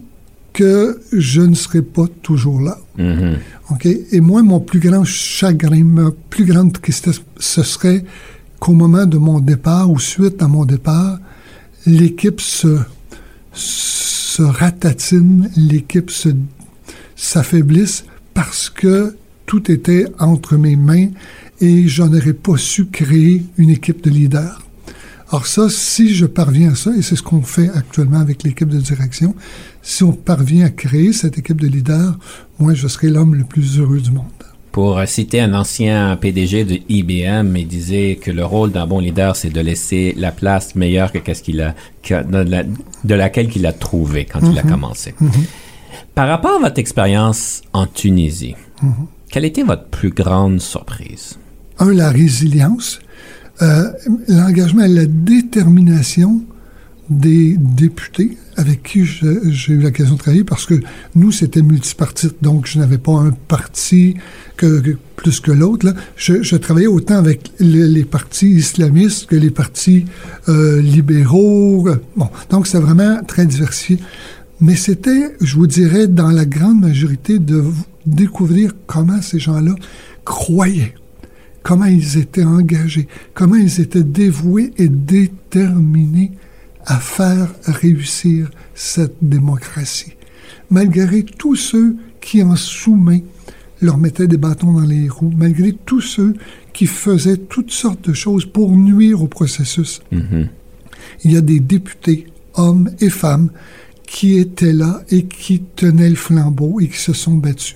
[0.53, 2.77] que je ne serai pas toujours là.
[2.97, 3.36] Mm-hmm.
[3.71, 3.86] OK?
[4.12, 8.06] Et moi, mon plus grand chagrin, ma plus grande tristesse, ce serait
[8.60, 11.19] qu'au moment de mon départ ou suite à mon départ,
[11.86, 12.77] l'équipe se
[13.51, 16.29] se ratatine, l'équipe se
[17.15, 19.15] s'affaiblisse parce que
[19.45, 21.09] tout était entre mes mains
[21.61, 24.61] et je n'aurais pas su créer une équipe de leaders.
[25.29, 28.69] Alors ça, si je parviens à ça, et c'est ce qu'on fait actuellement avec l'équipe
[28.69, 29.35] de direction,
[29.81, 32.17] si on parvient à créer cette équipe de leaders,
[32.59, 34.25] moi, je serai l'homme le plus heureux du monde.
[34.73, 39.36] Pour citer un ancien PDG de IBM, il disait que le rôle d'un bon leader,
[39.36, 41.75] c'est de laisser la place meilleure que qu'est-ce qu'il a,
[42.09, 44.71] de, laquelle qu'il a trouvé quand il a mhm.
[44.71, 45.13] commencé.
[45.21, 45.29] Mhm.
[46.15, 48.93] Par rapport à votre expérience en Tunisie, mhm.
[49.29, 51.38] quelle était votre plus grande surprise?
[51.77, 52.99] Un, la résilience,
[53.62, 53.91] euh,
[54.27, 56.41] l'engagement et la détermination
[57.09, 60.75] des députés avec qui j'ai eu l'occasion de travailler parce que
[61.15, 62.35] nous, c'était multipartite.
[62.41, 64.15] Donc, je n'avais pas un parti
[65.15, 65.93] plus que l'autre.
[66.15, 70.05] Je, je, travaillais autant avec les, partis islamistes que les partis
[70.47, 71.87] euh, libéraux.
[72.15, 73.99] Bon, donc, c'est vraiment très diversifié.
[74.61, 77.63] Mais c'était, je vous dirais, dans la grande majorité, de
[78.05, 79.75] découvrir comment ces gens-là
[80.25, 80.93] croyaient,
[81.63, 86.31] comment ils étaient engagés, comment ils étaient dévoués et déterminés
[86.85, 90.13] à faire réussir cette démocratie,
[90.69, 93.19] malgré tous ceux qui en sous-main
[93.81, 96.35] leur mettaient des bâtons dans les roues, malgré tous ceux
[96.71, 100.01] qui faisaient toutes sortes de choses pour nuire au processus.
[100.11, 100.47] Mm-hmm.
[101.25, 103.49] Il y a des députés, hommes et femmes,
[104.05, 107.75] qui étaient là et qui tenaient le flambeau et qui se sont battus.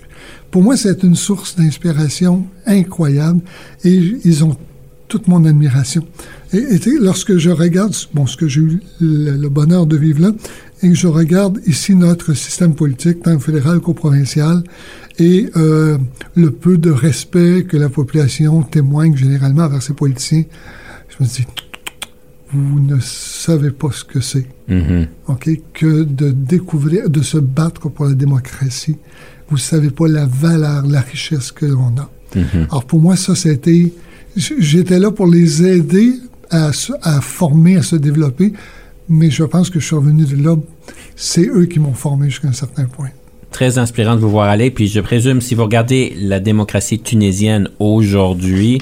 [0.51, 3.41] Pour moi, c'est une source d'inspiration incroyable
[3.83, 4.55] et ils ont
[5.07, 6.05] toute mon admiration.
[6.53, 10.31] Et, lorsque je regarde, bon, ce que j'ai eu le, bonheur de vivre là,
[10.81, 14.63] et que je regarde ici notre système politique, tant fédéral qu'au provincial,
[15.19, 15.97] et euh,
[16.36, 20.43] le peu de respect que la population témoigne généralement envers ses politiciens,
[21.10, 21.45] je me dis,
[22.53, 25.07] vous ne savez pas ce que c'est, mm-hmm.
[25.27, 28.97] ok, que de découvrir, de se battre pour la démocratie.
[29.49, 32.10] Vous savez pas la valeur, la richesse que l'on a.
[32.36, 32.69] Mm-hmm.
[32.69, 33.91] Alors pour moi, ça, c'était
[34.38, 36.13] j'étais là pour les aider
[36.49, 36.71] à,
[37.03, 38.53] à, former, à se développer,
[39.10, 40.55] mais je pense que je suis revenu de là.
[41.15, 43.10] C'est eux qui m'ont formé jusqu'à un certain point.
[43.51, 44.71] Très inspirant de vous voir aller.
[44.71, 48.81] Puis je présume, si vous regardez la démocratie tunisienne aujourd'hui,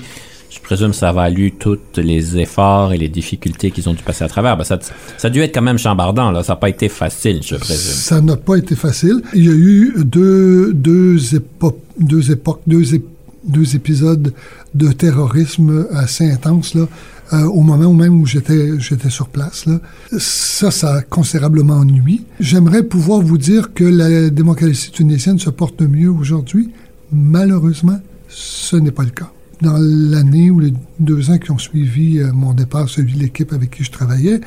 [0.49, 4.01] je présume que ça a valu tous les efforts et les difficultés qu'ils ont dû
[4.03, 4.57] passer à travers.
[4.57, 4.79] Ben, ça,
[5.17, 6.31] ça, a dû être quand même chambardant.
[6.31, 6.43] Là.
[6.43, 7.93] Ça n'a pas été facile, je présume.
[7.93, 9.21] Ça n'a pas été facile.
[9.33, 13.11] Il y a eu deux, deux, époques, deux époques, deux époques
[13.45, 14.33] deux épisodes
[14.73, 16.87] de terrorisme assez intenses là,
[17.33, 19.65] euh, au moment même où j'étais j'étais sur place.
[19.65, 19.79] Là.
[20.17, 22.21] Ça, ça a considérablement ennuyé.
[22.39, 26.71] J'aimerais pouvoir vous dire que la démocratie tunisienne se porte mieux aujourd'hui.
[27.11, 29.31] Malheureusement, ce n'est pas le cas.
[29.61, 33.53] Dans l'année ou les deux ans qui ont suivi euh, mon départ, celui de l'équipe
[33.53, 34.41] avec qui je travaillais,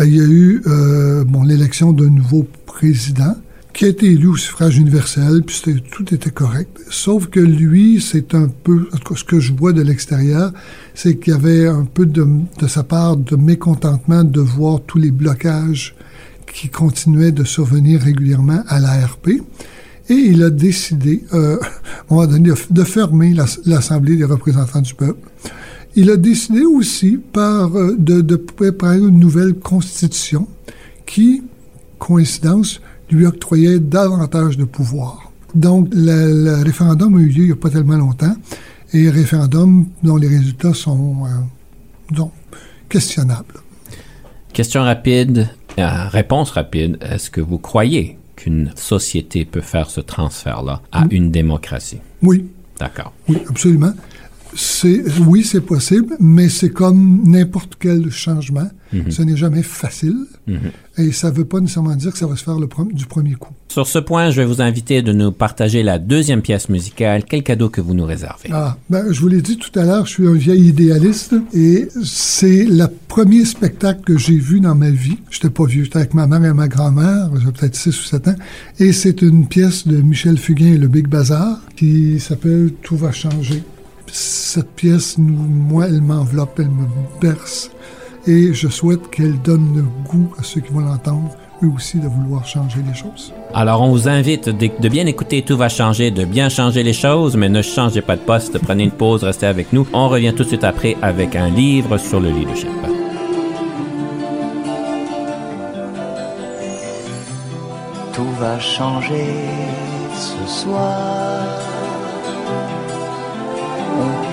[0.00, 0.62] euh, il y a eu
[1.26, 3.36] bon, l'élection d'un nouveau président
[3.76, 6.80] qui a été élu au suffrage universel, puis tout était correct.
[6.88, 10.50] Sauf que lui, c'est un peu, ce que je vois de l'extérieur,
[10.94, 12.26] c'est qu'il y avait un peu de,
[12.58, 15.94] de, sa part de mécontentement de voir tous les blocages
[16.50, 19.28] qui continuaient de survenir régulièrement à l'ARP.
[20.08, 23.34] Et il a décidé, euh, à un moment donné, de fermer
[23.66, 25.28] l'Assemblée des représentants du peuple.
[25.96, 30.48] Il a décidé aussi par, euh, de, de préparer une nouvelle constitution
[31.04, 31.42] qui,
[31.98, 32.80] coïncidence,
[33.10, 35.30] lui octroyait davantage de pouvoir.
[35.54, 38.34] Donc, le, référendum a eu lieu il n'y a pas tellement longtemps,
[38.92, 42.32] et référendum dont les résultats sont euh, donc,
[42.88, 43.54] questionnables.
[44.52, 46.98] Question rapide, euh, réponse rapide.
[47.00, 51.08] Est-ce que vous croyez qu'une société peut faire ce transfert-là à mm.
[51.10, 52.00] une démocratie?
[52.22, 52.46] Oui.
[52.78, 53.12] D'accord.
[53.28, 53.92] Oui, absolument.
[54.56, 58.68] C'est, oui, c'est possible, mais c'est comme n'importe quel changement.
[58.92, 59.10] Mhm.
[59.10, 60.16] Ce n'est jamais facile.
[60.46, 60.58] Mhm.
[60.98, 63.34] Et ça ne veut pas nécessairement dire que ça va se faire le du premier
[63.34, 63.52] coup.
[63.68, 67.24] Sur ce point, je vais vous inviter de nous partager la deuxième pièce musicale.
[67.28, 68.48] Quel cadeau que vous nous réservez?
[68.52, 71.88] Ah, ben, je vous l'ai dit tout à l'heure, je suis un vieil idéaliste et
[72.02, 75.18] c'est le premier spectacle que j'ai vu dans ma vie.
[75.30, 78.28] J'étais pas vieux, j'étais avec ma mère et ma grand-mère, j'avais peut-être 6 ou 7
[78.28, 78.36] ans.
[78.78, 83.12] Et c'est une pièce de Michel Fugain et le Big Bazar qui s'appelle Tout va
[83.12, 83.62] changer.
[84.18, 86.86] Cette pièce, nous, moi, elle m'enveloppe, elle me
[87.20, 87.70] berce.
[88.26, 92.08] Et je souhaite qu'elle donne le goût à ceux qui vont l'entendre, eux aussi, de
[92.08, 93.34] vouloir changer les choses.
[93.52, 96.94] Alors, on vous invite de, de bien écouter Tout va changer, de bien changer les
[96.94, 99.86] choses, mais ne changez pas de poste, prenez une pause, restez avec nous.
[99.92, 102.70] On revient tout de suite après avec un livre sur le leadership.
[108.14, 109.26] Tout va changer
[110.14, 111.65] ce soir.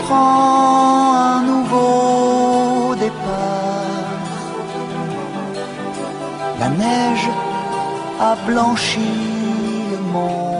[0.05, 3.93] Prend un nouveau départ.
[6.59, 7.29] La neige
[8.19, 8.99] a blanchi
[9.91, 10.52] le monde.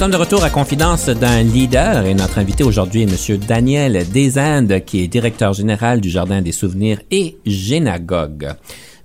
[0.00, 3.36] Sommes de retour à Confidence d'un leader et notre invité aujourd'hui est M.
[3.36, 8.48] Daniel Desindes, qui est directeur général du Jardin des souvenirs et génagogue.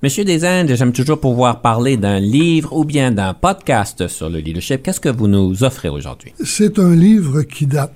[0.03, 4.83] Monsieur Desindes, j'aime toujours pouvoir parler d'un livre ou bien d'un podcast sur le leadership.
[4.83, 6.33] Qu'est-ce que vous nous offrez aujourd'hui?
[6.41, 7.93] C'est un livre qui date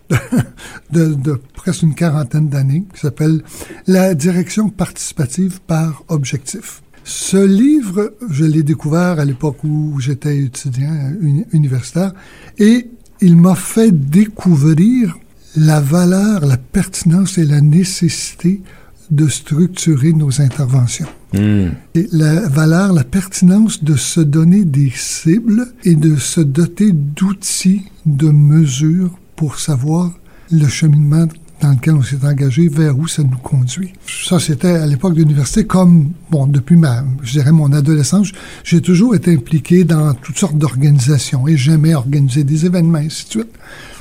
[0.91, 3.43] de, de presque une quarantaine d'années, qui s'appelle
[3.87, 6.81] La direction participative par objectif.
[7.09, 12.13] Ce livre, je l'ai découvert à l'époque où j'étais étudiant uni- universitaire
[12.59, 12.87] et
[13.19, 15.17] il m'a fait découvrir
[15.55, 18.61] la valeur, la pertinence et la nécessité
[19.09, 21.07] de structurer nos interventions.
[21.33, 21.69] Hmm.
[21.95, 27.85] Et la valeur, la pertinence de se donner des cibles et de se doter d'outils,
[28.05, 30.11] de mesures pour savoir
[30.51, 31.27] le cheminement
[31.61, 33.93] dans lequel on s'est engagé, vers où ça nous conduit.
[34.25, 38.31] Ça, c'était à l'époque de l'université, comme, bon, depuis ma, je dirais, mon adolescence,
[38.63, 43.29] j'ai toujours été impliqué dans toutes sortes d'organisations et j'aimais organiser des événements, ainsi de
[43.31, 43.53] suite.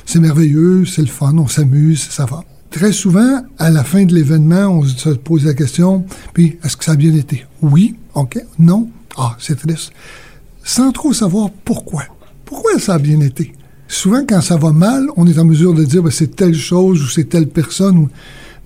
[0.05, 2.43] C'est merveilleux, c'est le fun, on s'amuse, ça va.
[2.71, 6.85] Très souvent, à la fin de l'événement, on se pose la question, puis est-ce que
[6.85, 7.45] ça a bien été?
[7.61, 9.91] Oui, OK, non, ah, c'est triste.
[10.63, 12.03] Sans trop savoir pourquoi.
[12.45, 13.53] Pourquoi ça a bien été?
[13.91, 17.01] Souvent, quand ça va mal, on est en mesure de dire, ben, c'est telle chose
[17.01, 18.07] ou c'est telle personne.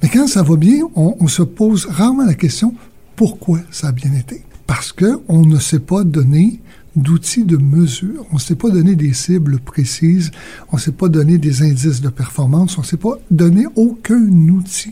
[0.01, 2.75] Mais quand ça va bien, on, on se pose rarement la question,
[3.15, 4.43] pourquoi ça a bien été?
[4.67, 6.59] Parce que on ne s'est pas donné
[6.97, 8.25] d'outils de mesure.
[8.31, 10.31] On ne s'est pas donné des cibles précises,
[10.71, 14.27] on ne s'est pas donné des indices de performance, on ne s'est pas donné aucun
[14.49, 14.91] outil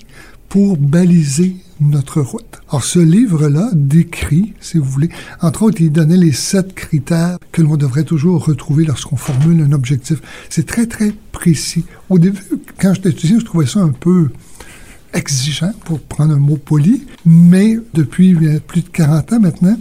[0.51, 2.59] pour baliser notre route.
[2.67, 5.07] Alors, ce livre-là décrit, si vous voulez,
[5.41, 9.71] entre autres, il donnait les sept critères que l'on devrait toujours retrouver lorsqu'on formule un
[9.71, 10.21] objectif.
[10.49, 11.85] C'est très, très précis.
[12.09, 12.41] Au début,
[12.77, 14.29] quand j'étais étudiant, je trouvais ça un peu
[15.13, 18.35] exigeant, pour prendre un mot poli, mais depuis
[18.67, 19.77] plus de 40 ans maintenant,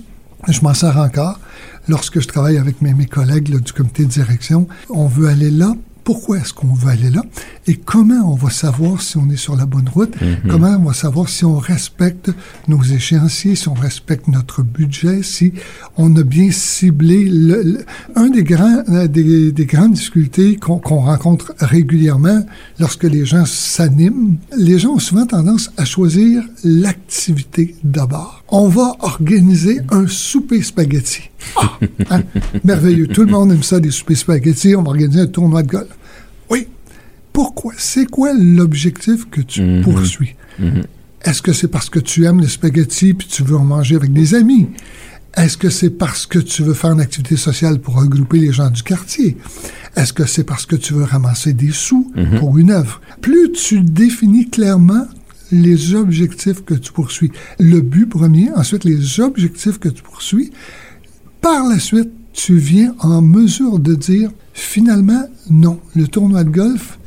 [0.49, 1.41] je m'en sers encore.
[1.89, 5.75] Lorsque je travaille avec mes, collègues du comité de direction, on veut aller là.
[6.05, 7.23] Pourquoi est-ce qu'on veut aller là?
[7.67, 10.13] Et comment on va savoir si on est sur la bonne route?
[10.49, 12.31] Comment on va savoir si on respecte
[12.69, 15.53] nos échéanciers, si on respecte notre budget, si
[15.97, 17.85] on a bien ciblé le, le-
[18.17, 22.45] un des grands, euh, des, des grandes difficultés qu'on qu'on rencontre régulièrement
[22.79, 24.37] lorsque les gens s'animent.
[24.57, 28.40] Les gens ont souvent tendance à choisir l'activité d'abord.
[28.53, 31.23] On va organiser un souper spaghetti.
[31.57, 31.79] Ah,
[32.11, 32.23] hein?
[32.65, 33.07] Merveilleux.
[33.07, 34.75] Tout le monde aime ça, des soupers spaghetti.
[34.75, 35.89] On va organiser un tournoi de golf.
[36.51, 36.67] Oui.
[37.33, 37.73] Pourquoi?
[37.79, 39.83] C'est quoi l'objectif que tu Mhm.
[39.83, 40.35] poursuis?
[40.59, 40.83] Mhm.
[41.23, 44.13] Est-ce que c'est parce que tu aimes les spaghettis puis tu veux en manger avec
[44.13, 44.69] des amis?
[45.37, 48.69] Est-ce que c'est parce que tu veux faire une activité sociale pour regrouper les gens
[48.69, 49.37] du quartier?
[49.95, 52.11] Est-ce que c'est parce que tu veux ramasser des sous
[52.41, 53.01] pour une œuvre?
[53.21, 55.07] Plus tu définis clairement
[55.53, 60.53] les objectifs que tu poursuis, le but premier, ensuite les objectifs que tu poursuis,
[61.41, 66.99] par la suite, tu viens en mesure de dire, finalement, non, le tournoi de golf,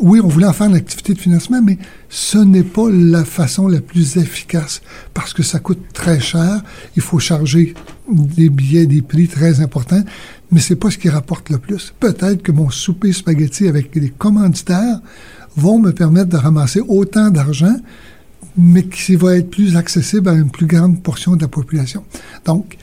[0.00, 1.78] oui, on voulait en faire une activité de financement, mais
[2.10, 4.82] ce n'est pas la façon la plus efficace
[5.14, 6.62] parce que ça coûte très cher.
[6.96, 7.74] Il faut charger
[8.10, 10.02] des billets, des prix très importants,
[10.50, 11.94] mais c'est pas ce qui rapporte le plus.
[11.98, 15.00] Peut-être que mon souper spaghetti avec des commanditaires
[15.56, 17.76] vont me permettre de ramasser autant d'argent,
[18.56, 22.04] mais qui va être plus accessible à une plus grande portion de la population.
[22.44, 22.76] Donc,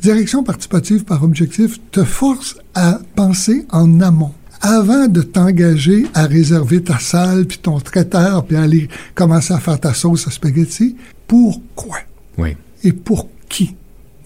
[0.00, 4.32] Direction participative par objectif te force à penser en amont.
[4.60, 9.78] Avant de t'engager à réserver ta salle, puis ton traiteur, puis aller commencer à faire
[9.78, 11.98] ta sauce à spaghetti, pourquoi?
[12.36, 12.56] Oui.
[12.84, 13.74] Et pour qui?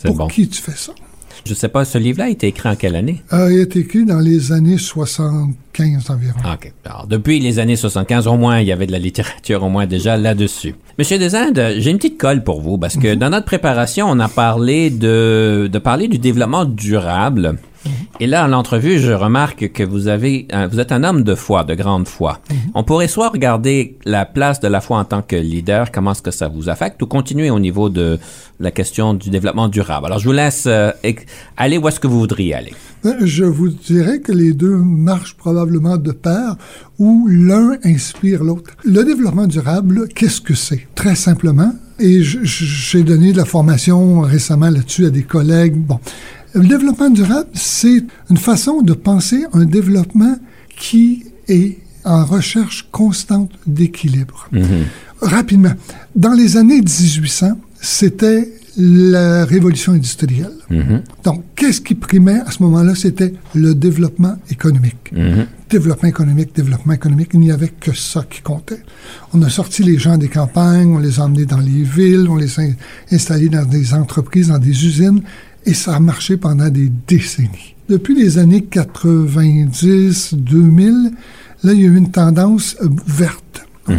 [0.05, 0.29] Pour bon.
[0.29, 0.93] qui tu fais ça?
[1.45, 3.23] Je sais pas, ce livre-là a été écrit en quelle année?
[3.33, 6.39] Euh, il a été écrit dans les années 75 environ.
[6.53, 6.73] OK.
[6.85, 9.87] Alors, depuis les années 75, au moins, il y avait de la littérature au moins
[9.87, 10.75] déjà là-dessus.
[10.99, 14.29] Monsieur Desindes, j'ai une petite colle pour vous parce que dans notre préparation, on a
[14.29, 17.57] parlé de, de parler du développement durable.
[18.21, 21.35] Et là, en l'entrevue, je remarque que vous avez, un- vous êtes un homme de
[21.35, 22.41] foi, de grande foi.
[22.75, 26.23] On pourrait soit regarder la place de la foi en tant que leader, comment est-ce
[26.23, 28.19] que ça vous affecte, ou continuer au niveau de
[28.61, 30.07] la question du développement durable.
[30.07, 30.93] Alors, je vous laisse euh,
[31.57, 32.75] aller où est-ce que vous voudriez aller?
[33.05, 36.57] Euh, Je vous dirais que les deux marchent probablement de pair
[37.01, 38.71] ou l'un inspire l'autre.
[38.85, 40.87] Le développement durable, qu'est-ce que c'est?
[40.95, 45.75] Très simplement, et j'ai donné de la formation récemment là-dessus à des collègues.
[45.77, 45.99] Bon,
[46.55, 50.37] le développement durable, c'est une façon de penser un développement
[50.79, 54.49] qui est en recherche constante d'équilibre.
[55.21, 55.73] Rapidement,
[56.17, 60.53] dans les années 1800, c'était la révolution industrielle.
[61.25, 62.95] Donc, qu'est-ce qui primait à ce moment-là?
[62.95, 65.13] C'était le développement économique.
[65.71, 68.83] Développement économique, développement économique, il n'y avait que ça qui comptait.
[69.33, 72.37] On a sorti les gens des campagnes, on les a emmenés dans les villes, on
[72.37, 72.63] les a
[73.11, 75.23] installés dans des entreprises, dans des usines,
[75.67, 77.75] et ça a marché pendant des décennies.
[77.89, 81.11] Depuis les années 90, 2000,
[81.65, 83.67] là, il y a eu une tendance euh, verte.
[83.89, 83.95] OK?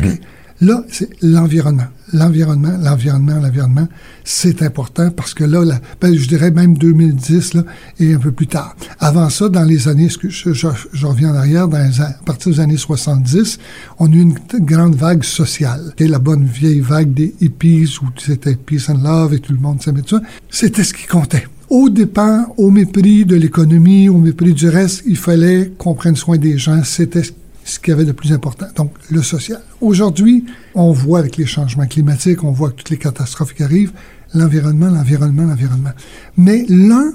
[0.61, 1.87] Là, c'est l'environnement.
[2.13, 3.87] L'environnement, l'environnement, l'environnement,
[4.23, 7.63] c'est important parce que là, la- ben, je dirais même 2010 là,
[7.99, 8.75] et un peu plus tard.
[8.99, 12.13] Avant ça, dans les années, je, je- je reviens en arrière, dans les, a- à
[12.25, 13.57] partir des années 70,
[13.99, 15.93] on a eu une grande vague sociale.
[15.97, 19.59] Et la bonne vieille vague des hippies où c'était peace and love et tout le
[19.59, 20.21] monde s'aimait ça.
[20.49, 21.45] C'était ce qui comptait.
[21.69, 26.37] Au dépend, au mépris de l'économie, au mépris du reste, il fallait qu'on prenne soin
[26.37, 26.83] des gens.
[26.83, 27.23] C'était
[27.65, 28.65] ce qu'il y avait de plus important.
[28.75, 29.61] Donc, le social.
[29.81, 30.45] Aujourd'hui,
[30.75, 33.93] on voit avec les changements climatiques, on voit avec toutes les catastrophes qui arrivent,
[34.33, 35.91] l'environnement, l'environnement, l'environnement.
[36.37, 37.13] Mais l'un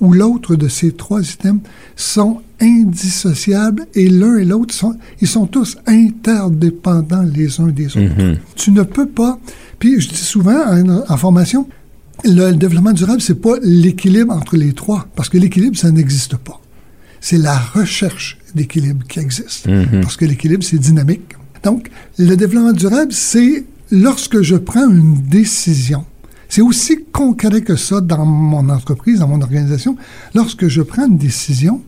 [0.00, 1.62] ou l'autre de ces trois items
[1.96, 8.38] sont indissociables et l'un et l'autre sont, ils sont tous interdépendants les uns des autres.
[8.54, 9.38] Tu ne peux pas,
[9.78, 11.66] puis je dis souvent en, en formation,
[12.26, 16.60] le développement durable, c'est pas l'équilibre entre les trois, parce que l'équilibre, ça n'existe pas.
[17.20, 19.68] C'est la recherche d'équilibre qui existe,
[20.02, 21.34] parce que l'équilibre, c'est dynamique.
[21.62, 26.04] Donc, le développement durable, c'est lorsque je prends une décision.
[26.48, 29.96] C'est aussi concret que ça dans mon entreprise, dans mon organisation.
[30.34, 31.82] Lorsque je prends une décision,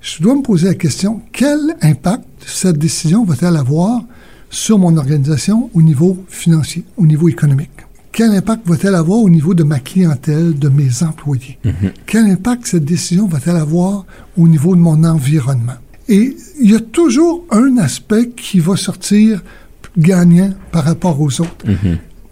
[0.00, 4.02] je dois me poser la question, quel impact cette décision va-t-elle avoir
[4.48, 7.85] sur mon organisation au niveau financier, au niveau économique?
[8.16, 11.58] Quel impact va-t-elle avoir au niveau de ma clientèle, de mes employés?
[12.06, 14.06] Quel impact cette décision va-t-elle avoir
[14.38, 15.74] au niveau de mon environnement?
[16.08, 19.42] Et il y a toujours un aspect qui va sortir
[19.98, 21.66] gagnant par rapport aux autres.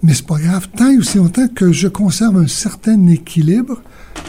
[0.03, 0.68] Mais c'est pas grave.
[0.75, 3.83] Tant et aussi longtemps que je conserve un certain équilibre,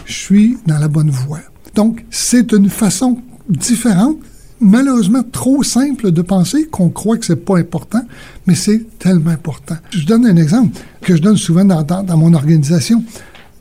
[0.03, 1.39] je suis dans la bonne voie.
[1.73, 4.17] Donc, c'est une façon différente,
[4.59, 8.01] malheureusement trop simple de penser qu'on croit que c'est pas important,
[8.47, 9.75] mais c'est tellement important.
[9.91, 13.03] Je donne un exemple que je donne souvent dans, dans- dans mon organisation.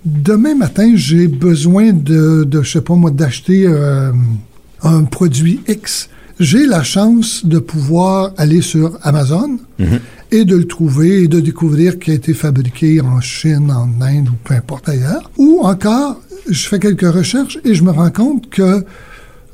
[0.05, 4.13] Demain matin, j'ai besoin de, de, je sais pas moi, d'acheter euh,
[4.83, 6.11] un produit X.
[6.41, 9.59] J'ai la chance de pouvoir aller sur Amazon
[10.33, 14.29] et de le trouver et de découvrir qu'il a été fabriqué en Chine, en Inde
[14.29, 15.31] ou peu importe ailleurs.
[15.39, 18.85] Ou encore, je fais quelques recherches et je me rends compte que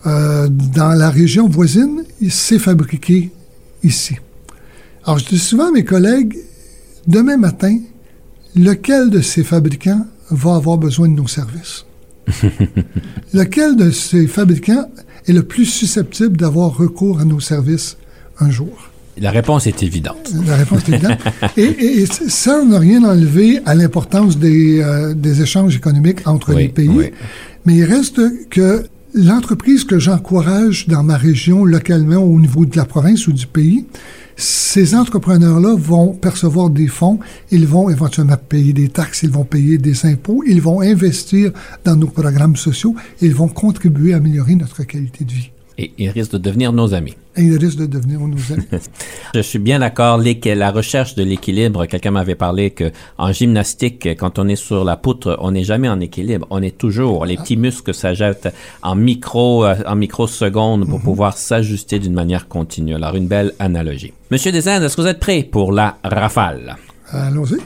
[0.07, 3.31] euh, dans la région voisine, c'est fabriqué
[3.83, 4.17] ici.
[5.05, 6.37] Alors, je dis souvent à mes collègues,
[7.07, 7.79] demain matin,
[8.57, 11.85] lequel de ces fabricants va avoir besoin de nos services?
[13.35, 14.89] lequel de ces fabricants
[15.27, 17.97] est le plus susceptible d'avoir recours à nos services
[18.39, 18.91] un jour?
[19.19, 20.33] La réponse est évidente.
[20.47, 21.19] La réponse est évidente.
[21.57, 26.27] Et, et- et ça, on n'a rien enlevé à l'importance des, euh, des échanges économiques
[26.27, 26.89] entre Oui, les pays.
[26.89, 27.11] oui.
[27.67, 28.85] Mais il reste que
[29.15, 33.87] l'entreprise que j'encourage dans ma région, localement, au niveau de la province ou du pays,
[34.37, 37.19] ces entrepreneurs-là vont percevoir des fonds,
[37.51, 41.53] ils vont éventuellement payer des taxes, ils vont payer des impôts, ils vont investir
[41.85, 45.51] dans nos programmes sociaux, ils vont contribuer à améliorer notre qualité de vie.
[45.83, 47.15] Et ils risquent de devenir nos amis.
[47.37, 48.67] Et ils risquent de devenir nos amis.
[49.35, 50.21] Je suis bien d'accord.
[50.45, 54.99] La recherche de l'équilibre, quelqu'un m'avait parlé que en gymnastique, quand on est sur la
[54.99, 56.47] poutre, on n'est jamais en équilibre.
[56.51, 58.49] On est toujours, les petits muscles s'ajoutent
[58.83, 62.95] en micro, euh, en microsecondes pour pouvoir s'ajuster d'une manière continue.
[62.95, 64.13] Alors, une belle analogie.
[64.31, 66.77] Monsieur Desindes, est-ce que vous êtes prêt pour la rafale?
[67.11, 67.57] Allons-y.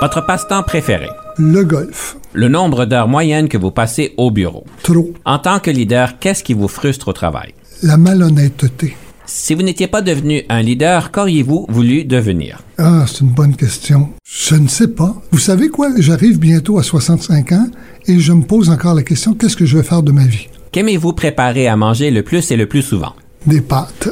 [0.00, 1.08] Votre passe-temps préféré?
[1.38, 2.18] Le golf.
[2.32, 4.64] Le nombre d'heures moyennes que vous passez au bureau.
[4.84, 5.12] Trop.
[5.24, 7.52] En tant que leader, qu'est-ce qui vous frustre au travail?
[7.82, 8.96] La malhonnêteté.
[9.26, 12.62] Si vous n'étiez pas devenu un leader, qu'auriez-vous voulu devenir?
[12.78, 14.10] Ah, c'est une bonne question.
[14.24, 15.20] Je ne sais pas.
[15.32, 15.90] Vous savez quoi?
[15.98, 17.66] J'arrive bientôt à 65 ans
[18.06, 20.46] et je me pose encore la question, qu'est-ce que je vais faire de ma vie?
[20.70, 23.14] Qu'aimez-vous préparer à manger le plus et le plus souvent?
[23.46, 24.10] Des pâtes.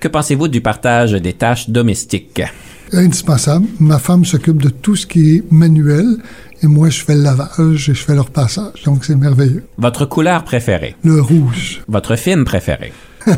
[0.00, 2.42] Que pensez-vous du partage des tâches domestiques?
[2.92, 3.66] Indispensable.
[3.80, 6.18] Ma femme s'occupe de tout ce qui est manuel
[6.62, 8.82] et moi, je fais le lavage et je fais le repassage.
[8.84, 9.64] Donc, c'est merveilleux.
[9.76, 10.96] Votre couleur préférée?
[11.04, 11.82] Le rouge.
[11.88, 12.92] Votre film préféré?
[13.26, 13.34] Il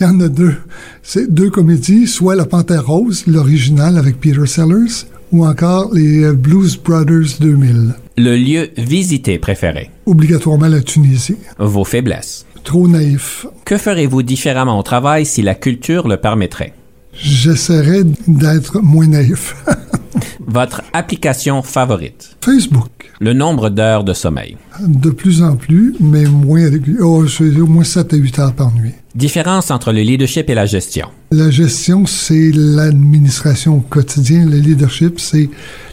[0.00, 0.54] y en a deux.
[1.02, 6.32] C'est deux comédies, soit La Panthère Rose, l'original avec Peter Sellers, ou encore les euh,
[6.32, 7.94] Blues Brothers 2000.
[8.18, 9.90] Le lieu visité préféré?
[10.06, 11.36] Obligatoirement la Tunisie.
[11.58, 12.46] Vos faiblesses?
[12.62, 13.46] Trop naïf.
[13.64, 16.74] Que ferez-vous différemment au travail si la culture le permettrait?
[17.22, 19.54] J'essaierai d'être moins naïf.
[20.46, 22.36] Votre application favorite?
[22.42, 23.12] Facebook.
[23.20, 24.56] Le nombre d'heures de sommeil?
[24.80, 26.98] De plus en plus, mais moins régulier.
[27.00, 28.94] Oh, je fais au moins 7 à 8 heures par nuit.
[29.16, 31.08] Différence entre le leadership et la gestion?
[31.32, 34.46] La gestion, c'est l'administration au quotidien.
[34.46, 35.50] Le leadership, c'est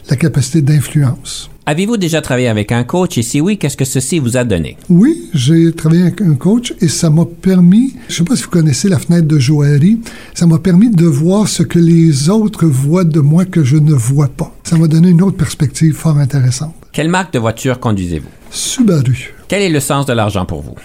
[0.08, 1.50] la capacité d'influence.
[1.66, 3.18] Avez-vous déjà travaillé avec un coach?
[3.18, 4.76] Et si oui, qu'est-ce que ceci vous a donné?
[4.88, 8.44] Oui, j'ai travaillé avec un coach et ça m'a permis, je ne sais pas si
[8.44, 9.98] vous connaissez la fenêtre de Joaillerie,
[10.32, 13.92] ça m'a permis de voir ce que les autres voient de moi que je ne
[13.92, 14.54] vois pas.
[14.62, 16.74] Ça m'a donné une autre perspective fort intéressante.
[16.92, 18.28] Quelle marque de voiture conduisez-vous?
[18.50, 19.34] Subaru.
[19.48, 20.76] Quel est le sens de l'argent pour vous?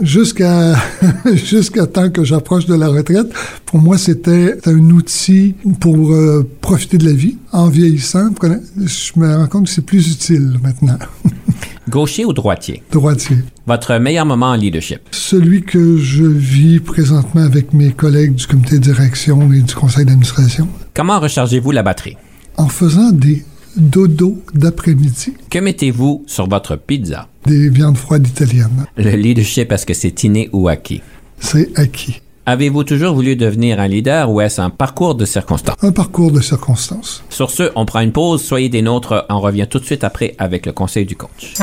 [0.00, 0.74] Jusqu'à
[1.34, 3.32] jusqu'à temps que j'approche de la retraite,
[3.64, 7.38] pour moi, c'était un outil pour euh, profiter de la vie.
[7.52, 8.28] En vieillissant,
[8.76, 10.98] je me rends compte que c'est plus utile maintenant.
[11.88, 12.82] Gaucher ou droitier?
[12.90, 13.38] Droitier.
[13.66, 15.00] Votre meilleur moment en leadership?
[15.12, 20.04] Celui que je vis présentement avec mes collègues du comité de direction et du conseil
[20.04, 20.68] d'administration.
[20.94, 22.16] Comment rechargez-vous la batterie?
[22.56, 23.44] En faisant des
[23.76, 25.34] dodo d'après-midi.
[25.50, 27.28] Que mettez-vous sur votre pizza?
[27.44, 28.86] Des viandes froides italiennes.
[28.96, 31.02] Le leadership, est-ce que c'est inné ou acquis?
[31.38, 32.20] C'est acquis.
[32.48, 35.76] Avez-vous toujours voulu devenir un leader ou est-ce un parcours de circonstances?
[35.82, 37.24] Un parcours de circonstances.
[37.28, 38.42] Sur ce, on prend une pause.
[38.42, 39.26] Soyez des nôtres.
[39.28, 41.54] On revient tout de suite après avec le conseil du coach.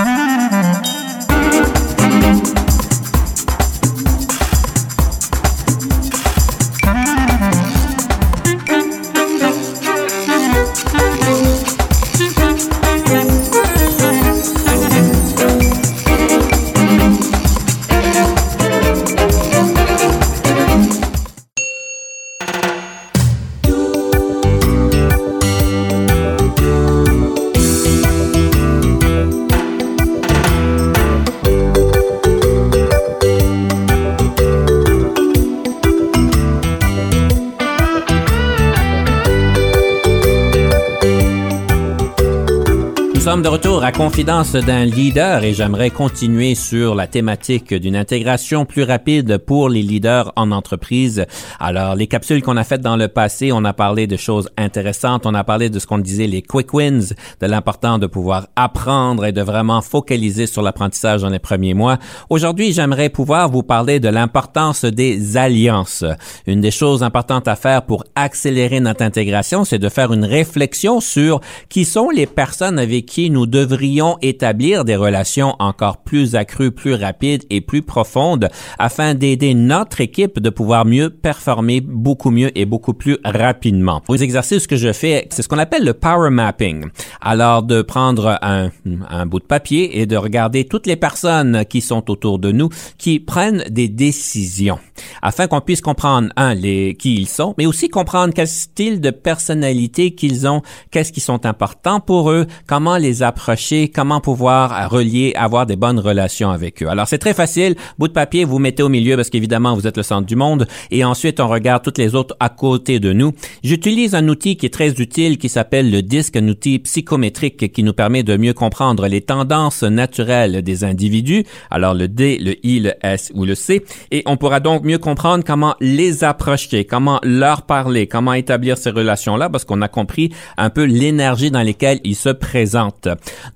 [43.95, 49.83] Confidence d'un leader et j'aimerais continuer sur la thématique d'une intégration plus rapide pour les
[49.83, 51.27] leaders en entreprise.
[51.59, 55.27] Alors, les capsules qu'on a faites dans le passé, on a parlé de choses intéressantes,
[55.27, 59.25] on a parlé de ce qu'on disait les quick wins, de l'important de pouvoir apprendre
[59.25, 61.99] et de vraiment focaliser sur l'apprentissage dans les premiers mois.
[62.31, 66.03] Aujourd'hui, j'aimerais pouvoir vous parler de l'importance des alliances.
[66.47, 70.99] Une des choses importantes à faire pour accélérer notre intégration, c'est de faire une réflexion
[70.99, 73.82] sur qui sont les personnes avec qui nous devrions
[74.21, 80.39] établir des relations encore plus accrues, plus rapides et plus profondes afin d'aider notre équipe
[80.39, 84.01] de pouvoir mieux performer beaucoup mieux et beaucoup plus rapidement.
[84.09, 86.85] Les exercices que je fais, c'est ce qu'on appelle le power mapping.
[87.21, 88.69] Alors de prendre un,
[89.09, 92.69] un bout de papier et de regarder toutes les personnes qui sont autour de nous
[92.97, 94.79] qui prennent des décisions
[95.21, 99.09] afin qu'on puisse comprendre un les qui ils sont, mais aussi comprendre quel style de
[99.09, 100.61] personnalité qu'ils ont,
[100.91, 105.99] qu'est-ce qui sont importants pour eux, comment les approcher, comment pouvoir relier, avoir des bonnes
[105.99, 106.87] relations avec eux.
[106.87, 109.97] Alors c'est très facile, bout de papier, vous mettez au milieu parce qu'évidemment vous êtes
[109.97, 113.33] le centre du monde et ensuite on regarde toutes les autres à côté de nous.
[113.63, 117.83] J'utilise un outil qui est très utile qui s'appelle le disque, un outil psychométrique qui
[117.83, 121.45] nous permet de mieux comprendre les tendances naturelles des individus.
[121.71, 124.99] Alors le D, le I, le S ou le C et on pourra donc mieux
[124.99, 130.31] comprendre comment les approcher, comment leur parler, comment établir ces relations-là parce qu'on a compris
[130.57, 133.09] un peu l'énergie dans lesquelles ils se présentent.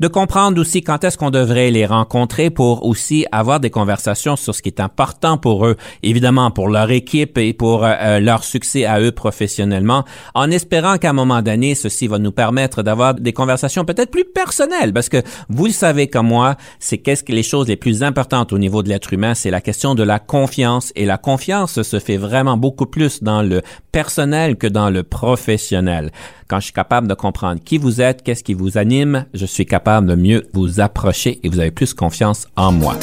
[0.08, 4.62] Comprendre aussi quand est-ce qu'on devrait les rencontrer pour aussi avoir des conversations sur ce
[4.62, 9.00] qui est important pour eux, évidemment pour leur équipe et pour euh, leur succès à
[9.00, 13.86] eux professionnellement, en espérant qu'à un moment donné, ceci va nous permettre d'avoir des conversations
[13.86, 17.68] peut-être plus personnelles parce que vous le savez comme moi, c'est qu'est-ce que les choses
[17.68, 21.06] les plus importantes au niveau de l'être humain, c'est la question de la confiance et
[21.06, 26.12] la confiance se fait vraiment beaucoup plus dans le personnel que dans le professionnel.
[26.48, 29.66] Quand je suis capable de comprendre qui vous êtes, qu'est-ce qui vous anime, je suis
[29.66, 32.96] capable de mieux vous approcher et vous avez plus confiance en moi.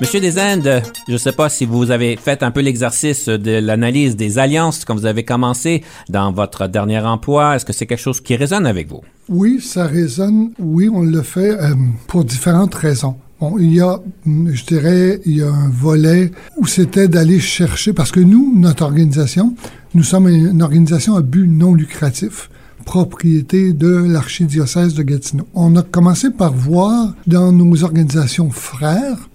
[0.00, 3.58] Monsieur des Indes, je ne sais pas si vous avez fait un peu l'exercice de
[3.58, 7.56] l'analyse des alliances quand vous avez commencé dans votre dernier emploi.
[7.56, 9.02] Est-ce que c'est quelque chose qui résonne avec vous?
[9.28, 10.52] Oui, ça résonne.
[10.58, 11.74] Oui, on le fait euh,
[12.06, 13.16] pour différentes raisons.
[13.58, 18.10] Il y a, je dirais, il y a un volet où c'était d'aller chercher, parce
[18.10, 19.54] que nous, notre organisation,
[19.94, 22.48] nous sommes une organisation à but non lucratif
[22.86, 25.46] propriété de l'archidiocèse de Gatineau.
[25.54, 29.29] On a commencé par voir dans nos organisations frères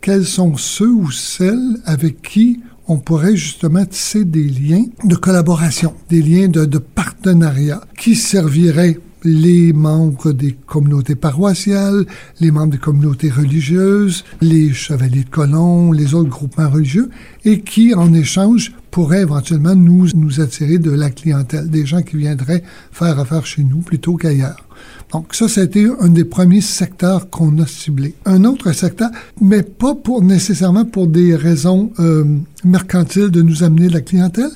[0.00, 5.94] quels sont ceux ou celles avec qui on pourrait justement tisser des liens de collaboration,
[6.08, 12.06] des liens de, partenariat qui serviraient les membres des communautés paroissiales,
[12.40, 17.10] les membres des communautés religieuses, les chevaliers de colons, les autres groupements religieux,
[17.44, 22.16] et qui, en échange, pourraient éventuellement nous, nous attirer de la clientèle, des gens qui
[22.16, 24.68] viendraient faire affaire chez nous plutôt qu'ailleurs.
[25.12, 28.14] Donc ça, été un des premiers secteurs qu'on a ciblé.
[28.26, 29.10] Un autre secteur,
[29.40, 32.24] mais pas pour nécessairement pour des raisons euh,
[32.64, 34.50] mercantiles de nous amener de la clientèle,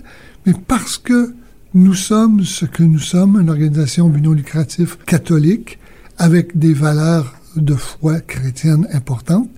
[0.46, 1.34] mais parce que
[1.74, 5.78] nous sommes ce que nous sommes, une organisation non lucrative catholique
[6.18, 9.48] avec des valeurs de foi chrétienne importantes.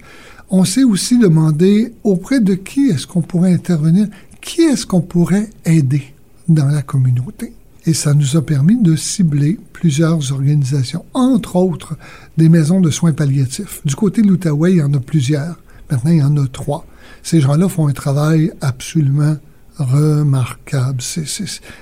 [0.49, 4.07] On s'est aussi demandé auprès de qui est-ce qu'on pourrait intervenir,
[4.41, 6.15] qui est-ce qu'on pourrait aider
[6.49, 7.53] dans la communauté.
[7.87, 11.97] Et ça nous a permis de cibler plusieurs organisations, entre autres
[12.37, 13.81] des maisons de soins palliatifs.
[13.85, 15.59] Du côté de l'Outaouais, il y en a plusieurs.
[15.91, 16.87] Maintenant, il y en a trois.
[17.23, 19.37] Ces gens-là font un travail absolument
[19.79, 21.01] remarquable.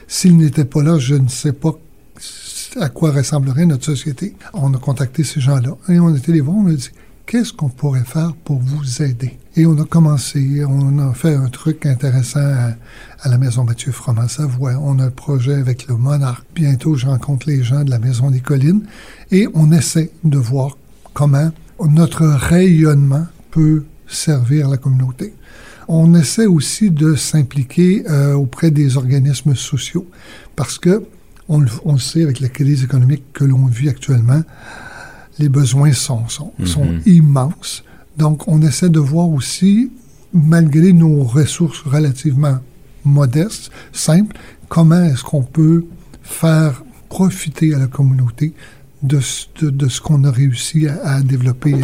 [0.09, 1.79] S'ils n'étaient pas là, je ne sais pas
[2.81, 4.35] à quoi ressemblerait notre société.
[4.55, 6.91] On a contacté ces gens-là et on était les voir, on a dit
[7.27, 9.39] qu'est-ce qu'on pourrait faire pour vous aider?
[9.57, 14.29] Et on a commencé, on a fait un truc intéressant à, la Maison Mathieu Froment
[14.29, 14.73] Savoie.
[14.81, 16.47] On a le projet avec le Monarque.
[16.55, 18.85] Bientôt, je rencontre les gens de la Maison des Collines
[19.31, 20.77] et on essaie de voir
[21.13, 21.51] comment
[21.87, 25.35] notre rayonnement peut servir la communauté.
[25.95, 30.09] On essaie aussi de s'impliquer euh, auprès des organismes sociaux
[30.57, 31.03] parce que
[31.51, 34.41] on, le sait avec la crise économique que l'on vit actuellement,
[35.39, 37.03] les besoins sont, sont, sont mhm.
[37.05, 37.85] immenses.
[38.17, 39.91] Donc, on essaie de voir aussi,
[40.33, 42.59] malgré nos ressources relativement
[43.05, 44.35] modestes, simples,
[44.71, 45.85] comment est-ce qu'on peut
[46.23, 48.55] faire profiter à la communauté
[49.03, 49.21] de,
[49.61, 51.75] de, ce qu'on a réussi à, développer.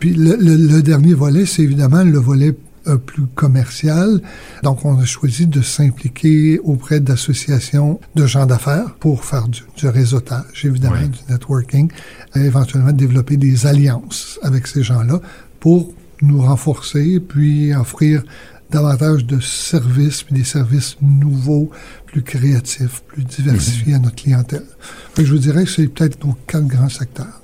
[0.00, 2.54] Puis le, le dernier volet, c'est évidemment le volet
[2.96, 4.20] plus commercial.
[4.62, 10.64] Donc, on a choisi de s'impliquer auprès d'associations de gens d'affaires pour faire du, réseautage,
[10.64, 11.90] évidemment, du networking,
[12.34, 15.20] et éventuellement développer des alliances avec ces gens-là
[15.60, 18.22] pour nous renforcer, puis offrir
[18.70, 21.70] davantage de services, puis des services nouveaux,
[22.06, 24.66] plus créatifs, plus diversifiés à notre clientèle.
[25.16, 27.37] je vous dirais que c'est peut-être nos quatre grands secteurs.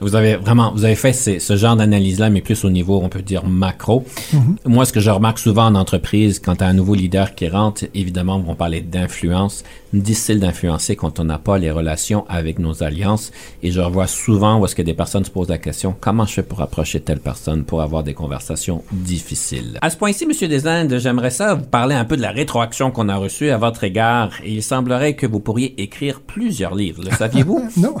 [0.00, 3.22] Vous avez vraiment, vous avez fait ce genre d'analyse-là, mais plus au niveau, on peut
[3.22, 4.04] dire, macro.
[4.32, 4.56] Mhm.
[4.66, 8.36] Moi, ce que je remarque souvent en entreprise, quand un nouveau leader qui rentre, évidemment,
[8.36, 9.64] on va parler d'influence.
[9.92, 13.32] Difficile d'influencer quand on n'a pas les relations avec nos alliances.
[13.62, 16.34] Et je revois souvent où est-ce que des personnes se posent la question, comment je
[16.34, 19.78] fais pour approcher telle personne pour avoir des conversations difficiles?
[19.80, 23.08] À ce point-ci, Monsieur Desindes, j'aimerais ça vous parler un peu de la rétroaction qu'on
[23.08, 24.32] a reçue à votre égard.
[24.44, 27.02] Et il semblerait que vous pourriez écrire plusieurs livres.
[27.02, 27.70] Le saviez-vous?
[27.78, 27.94] non.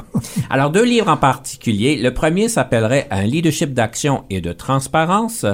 [0.50, 5.46] Alors, deux livres en particulier le premier s'appellerait Un leadership d'action et de transparence.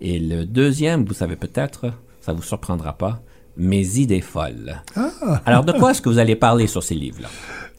[0.00, 3.20] Et le deuxième, vous savez peut-être, ça vous surprendra pas,
[3.56, 4.82] Mes idées folles.
[4.94, 5.42] Ah.
[5.44, 7.28] Alors, de quoi est-ce que vous allez parler sur ces livres-là?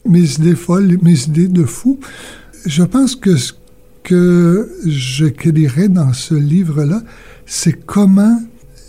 [0.04, 1.98] Mes idées folles, mes idées de fou.
[2.66, 3.54] Je pense que ce
[4.02, 7.00] que j'écrirai dans ce livre-là,
[7.46, 8.38] c'est comment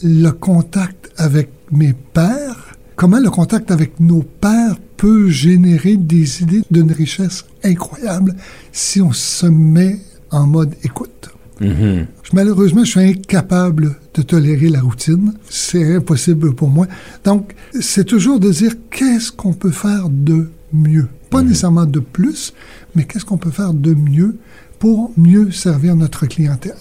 [0.04, 2.73] le contact avec mes pères,
[3.04, 8.34] comment le contact avec nos pères peut générer des idées d'une richesse incroyable
[8.72, 10.00] si on se met
[10.32, 11.30] en mode écoute?
[11.60, 12.06] Mm-hmm.
[12.32, 15.34] Malheureusement, je suis incapable de tolérer la routine.
[15.50, 16.88] C'est impossible pour moi.
[17.26, 21.10] Donc, c'est toujours de dire qu'est-ce qu'on peut faire de mieux?
[21.30, 21.48] Pas mm-hmm.
[21.48, 22.54] nécessairement de plus,
[22.96, 24.38] mais qu'est-ce qu'on peut faire de mieux
[24.80, 26.78] pour mieux servir notre clientèle?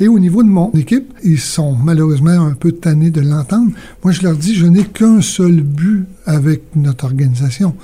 [0.00, 3.70] Et au niveau de mon équipe, ils sont malheureusement un peu tannés de l'entendre.
[4.04, 7.74] Moi, je leur dis, je n'ai qu'un seul but avec notre organisation.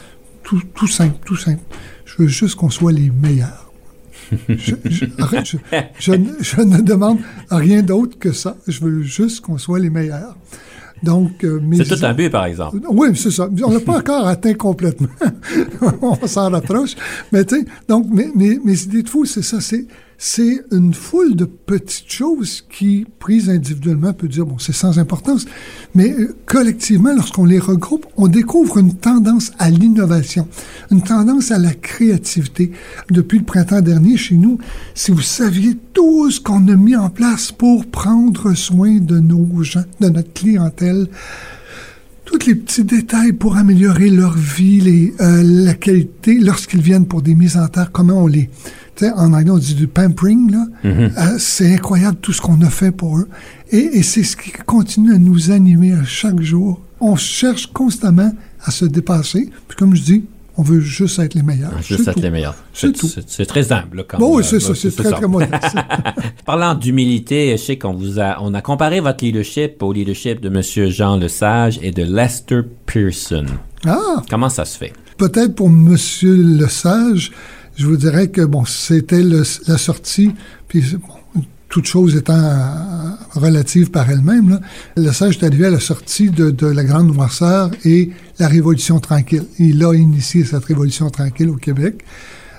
[0.42, 1.60] Tout, tout simple, tout simple.
[2.04, 3.70] Je veux juste qu'on soit les meilleurs.
[4.48, 7.18] Je, je- arrête, je- je ne- demande
[7.50, 8.56] rien d'autre que ça.
[8.66, 10.36] Je veux juste qu'on soit les meilleurs.
[11.02, 12.78] Donc, euh, C'est tout un but, par exemple.
[12.90, 13.48] oui, c'est ça.
[13.64, 15.08] On l'a pas encore atteint complètement.
[16.00, 16.94] on s'en rapproche.
[17.32, 19.60] Mais tu sais, donc mes, mes, mes idées de fou, c'est ça.
[19.60, 19.84] C'est
[20.24, 25.46] c'est une foule de petites choses qui, prises individuellement, peut dire bon, c'est sans importance,
[25.96, 30.46] mais euh, collectivement, lorsqu'on les regroupe, on découvre une tendance à l'innovation,
[30.92, 32.70] une tendance à la créativité.
[33.10, 34.58] Depuis le printemps dernier, chez nous,
[34.94, 39.64] si vous saviez tout ce qu'on a mis en place pour prendre soin de nos
[39.64, 41.08] gens, de notre clientèle,
[42.24, 47.22] tous les petits détails pour améliorer leur vie, les, euh, la qualité, lorsqu'ils viennent pour
[47.22, 48.48] des mises en terre, comment on les...
[49.10, 50.66] En anglais, on dit du pampering, là.
[50.84, 53.28] Euh, c'est incroyable tout ce qu'on a fait pour eux.
[53.70, 56.80] Et, et c'est ce qui continue à nous animer à chaque jour.
[57.00, 58.32] On cherche constamment
[58.64, 59.50] à se dépasser.
[59.68, 60.24] Puis comme je dis,
[60.56, 61.72] on veut juste être les meilleurs.
[61.82, 62.22] Juste C'est être tout.
[62.22, 62.54] les meilleurs.
[62.74, 63.08] C'est tout.
[63.26, 65.12] C'est très humble, quand Bon, oui, c'est ça, c'est très, ça.
[65.16, 65.74] très modeste.
[66.44, 70.48] Parlant d'humilité, je sais qu'on vous a, on a comparé votre leadership au leadership de
[70.50, 73.46] Monsieur Jean Lesage et de Lester Pearson.
[73.86, 74.22] ah!
[74.28, 74.92] Comment ça se fait?
[75.16, 77.32] Peut-être pour Monsieur Le Sage,
[77.76, 80.32] je vous dirais que bon, c'était la sortie,
[80.68, 81.42] puis bon,
[81.72, 84.60] toute chose étant euh, relative par elle-même,
[84.94, 89.46] Le Sage est arrivé à la sortie de, la Grande Noirceur et la Révolution tranquille.
[89.58, 92.04] Il a initié cette Révolution tranquille au Québec.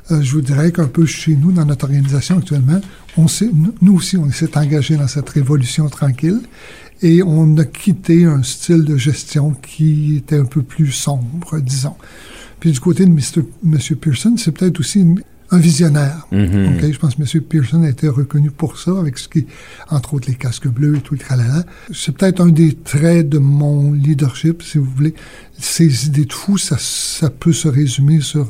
[0.09, 2.81] Euh, je vous dirais qu'un peu chez nous, dans notre organisation actuellement,
[3.15, 3.27] on
[3.83, 6.41] nous aussi, on s'est engagé dans cette Révolution tranquille
[7.03, 11.95] et on a quitté un style de gestion qui était un peu plus sombre, disons.
[12.63, 13.43] Puis du côté de Mr.
[13.61, 16.25] Monsieur Pearson, c'est peut-être aussi une- un visionnaire.
[16.31, 16.75] Mhm.
[16.77, 17.41] OK, je pense que M.
[17.43, 19.45] Pearson a été reconnu pour ça, avec ce qui,
[19.89, 21.65] entre autres, les casques bleus et tout le tralala.
[21.93, 25.13] C'est peut-être un des traits de mon leadership, si vous voulez.
[25.59, 28.49] Ces idées de fou, ça, ça peut se résumer sur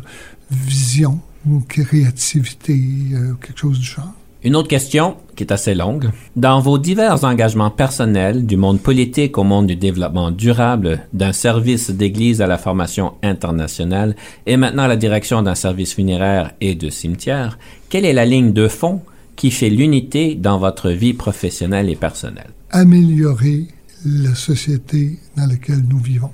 [0.52, 2.80] vision ou créativité,
[3.14, 4.14] euh, quelque chose du genre.
[4.44, 6.10] Une autre question qui est assez longue.
[6.36, 11.92] Dans vos divers engagements personnels, du monde politique au monde du développement durable, d'un service
[11.92, 16.90] d'église à la formation internationale et maintenant à la direction d'un service funéraire et de
[16.90, 19.02] cimetière, quelle est la ligne de fond
[19.38, 22.52] qui fait l'unité dans votre vie professionnelle et personnelle?
[22.72, 23.68] Améliorer
[24.06, 26.32] la société dans laquelle nous vivons.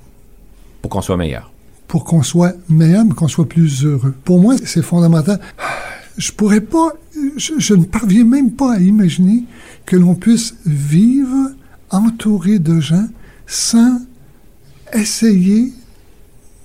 [0.81, 1.51] pour qu'on soit meilleur?
[1.89, 4.13] pour qu'on soit meilleur, mais qu'on soit plus heureux.
[4.23, 5.39] Pour moi, c'est fondamental.
[6.19, 6.91] Je pourrais pas,
[7.37, 9.45] je, ne parviens même pas à imaginer
[9.85, 11.51] que l'on puisse vivre
[11.89, 13.07] entouré de gens
[13.47, 14.01] sans
[14.93, 15.73] essayer,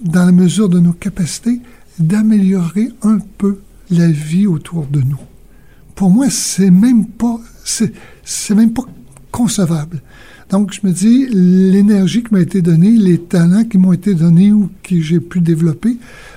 [0.01, 1.61] dans la mesure de nos capacités,
[1.99, 5.21] d'améliorer un peu la vie autour de nous.
[5.95, 8.87] Pour moi, c'est même pas, c'est même pas
[9.31, 10.03] concevable.
[10.51, 14.53] Donc, je me dis, l'énergie qui m'a été donnée, les talents qui m'ont été donnés
[14.53, 15.97] ou que j'ai pu développer,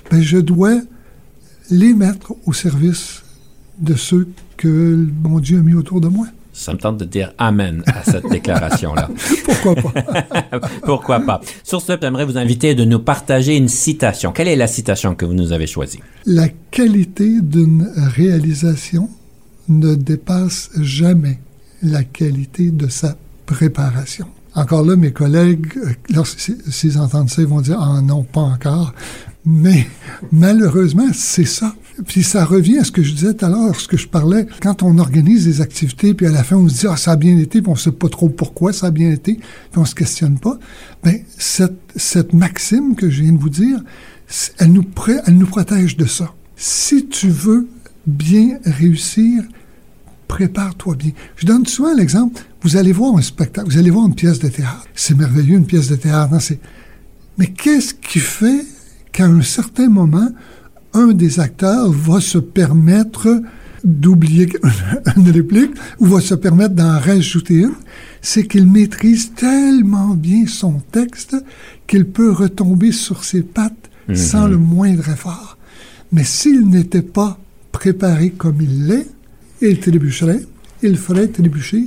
[0.09, 0.79] ben, je dois
[1.69, 3.23] les mettre au service
[3.79, 6.27] de ceux que mon Dieu a mis autour de moi.
[6.53, 9.09] Ça me tente de dire Amen à cette déclaration-là.
[9.45, 10.59] Pourquoi pas?
[10.83, 11.41] Pourquoi pas?
[11.63, 14.31] Sur ce, j'aimerais vous inviter de nous partager une citation.
[14.31, 15.99] Quelle est la citation que vous nous avez choisie?
[16.25, 19.09] La qualité d'une réalisation
[19.69, 21.39] ne dépasse jamais
[21.83, 23.15] la qualité de sa
[23.45, 24.25] préparation.
[24.55, 28.93] Encore là, mes collègues, euh, lorsqu'ils entendent ça, ils vont dire Ah non, pas encore.
[29.45, 29.87] Mais
[30.31, 31.75] malheureusement, c'est ça.
[32.05, 34.45] Puis ça revient à ce que je disais tout à l'heure, ce que je parlais,
[34.61, 37.15] quand on organise des activités, puis à la fin on se dit Ah, ça a
[37.15, 39.95] bien été, puis on sait pas trop pourquoi ça a bien été, puis on se
[39.95, 40.59] questionne pas.
[41.03, 43.79] Ben, cette, cette maxime que je viens de vous dire,
[44.59, 44.85] elle nous,
[45.25, 46.33] elle nous protège de ça.
[46.55, 47.67] Si tu veux
[48.05, 49.43] bien réussir,
[50.27, 51.11] prépare-toi bien.
[51.37, 54.49] Je donne souvent l'exemple, vous allez voir un spectacle, vous allez voir une pièce de
[54.49, 54.85] théâtre.
[54.93, 56.39] C'est merveilleux, une pièce de théâtre.
[56.41, 56.59] c'est-
[57.37, 58.65] Mais qu'est-ce qui fait
[59.11, 60.29] qu'à un certain moment,
[61.01, 63.27] un des acteurs va se permettre
[63.83, 64.47] d'oublier
[65.17, 67.75] une réplique ou va se permettre d'en rajouter une,
[68.21, 71.35] c'est qu'il maîtrise tellement bien son texte
[71.87, 73.85] qu'il peut retomber sur ses pattes
[74.15, 75.57] sans le moindre effort.
[76.13, 77.37] Mais s'il n'était pas
[77.73, 79.07] préparé comme il l'est,
[79.61, 80.43] il trébucherait,
[80.81, 81.83] il ferait trébucher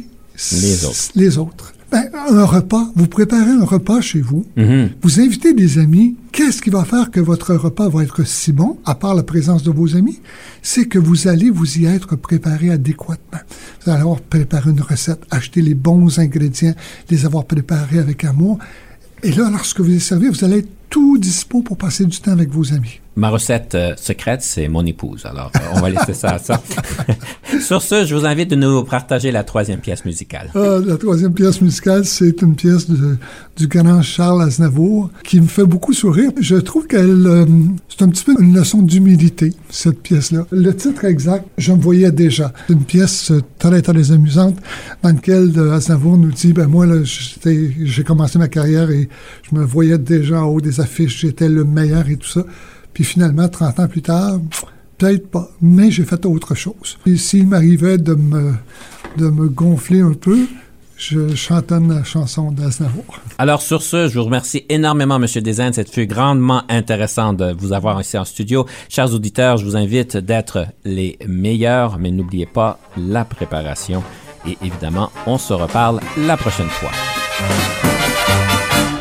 [0.52, 0.90] Les autres.
[0.92, 1.72] s- les autres.
[1.92, 4.90] Ben, un repas, vous préparez un repas chez vous, Mhm.
[5.02, 8.78] vous invitez des amis, qu'est-ce qui va faire que votre repas va être si bon,
[8.84, 10.20] à part la présence de vos amis?
[10.62, 13.40] C'est que vous allez vous y être préparé adéquatement.
[13.84, 16.74] Vous allez avoir préparé une recette, acheter les bons ingrédients,
[17.10, 18.58] les avoir préparés avec amour.
[19.24, 22.32] Et là, lorsque vous les servez, vous allez être tout dispo pour passer du temps
[22.32, 23.00] avec vos amis.
[23.16, 25.26] Ma recette euh, secrète, c'est mon épouse.
[25.26, 26.62] Alors, euh, on va laisser ça à ça.
[27.60, 30.48] Sur ce, je vous invite de nous partager la troisième pièce musicale.
[30.54, 33.16] Ah, la troisième pièce musicale, c'est une pièce de,
[33.56, 36.30] du grand Charles Aznavour qui me fait beaucoup sourire.
[36.40, 37.44] Je trouve qu'elle, euh,
[37.88, 40.46] c'est un petit peu une leçon d'humilité, cette pièce-là.
[40.50, 42.52] Le titre exact, je me voyais déjà.
[42.68, 44.56] C'est une pièce très, très amusante
[45.02, 49.08] dans laquelle Aznavour nous dit, ben moi, là, j'ai commencé ma carrière et
[49.42, 52.44] je me voyais déjà en haut des affiches, j'étais le meilleur et tout ça.
[52.92, 54.40] Puis finalement, 30 ans plus tard,
[54.98, 56.98] peut-être pas, mais j'ai fait autre chose.
[57.06, 58.52] Et s'il m'arrivait de me,
[59.16, 60.46] de me gonfler un peu,
[61.00, 63.18] je chantonne la chanson d'Aznavour.
[63.38, 65.72] Alors sur ce, je vous remercie énormément, Monsieur Desaines.
[65.72, 68.66] Cette fut grandement intéressant de vous avoir ici en studio.
[68.90, 74.02] Chers auditeurs, je vous invite d'être les meilleurs, mais n'oubliez pas la préparation.
[74.46, 76.90] Et évidemment, on se reparle la prochaine fois.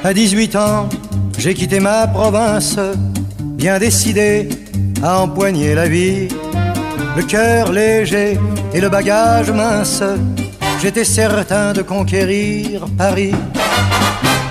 [0.04, 0.88] À 18 ans,
[1.40, 2.78] j'ai quitté ma province
[3.40, 4.50] bien décidé
[5.02, 6.28] à empoigner la vie.
[7.16, 8.38] Le cœur léger
[8.74, 10.04] et le bagage mince,
[10.82, 13.34] j'étais certain de conquérir Paris.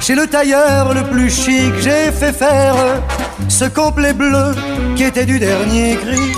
[0.01, 2.75] Chez le tailleur le plus chic, j'ai fait faire
[3.49, 4.55] ce complet bleu
[4.97, 6.33] qui était du dernier cri.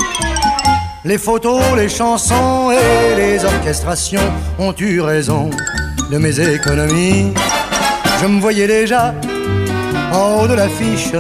[1.05, 5.49] Les photos, les chansons et les orchestrations ont eu raison
[6.11, 7.33] de mes économies.
[8.21, 9.15] Je me voyais déjà
[10.11, 11.13] de l'affiche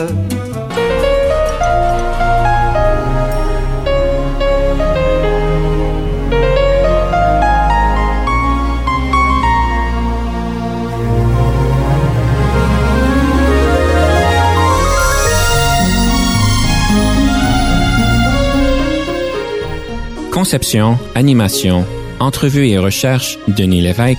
[20.32, 21.84] Conception, animation,
[22.18, 24.18] entrevue et recherche, Denis Lévesque.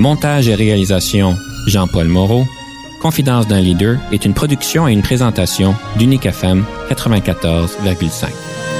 [0.00, 1.34] Montage et réalisation,
[1.66, 2.44] Jean-Paul Moreau.
[3.02, 8.71] Confidence d'un leader est une production et une présentation d'Unique FM 94,5.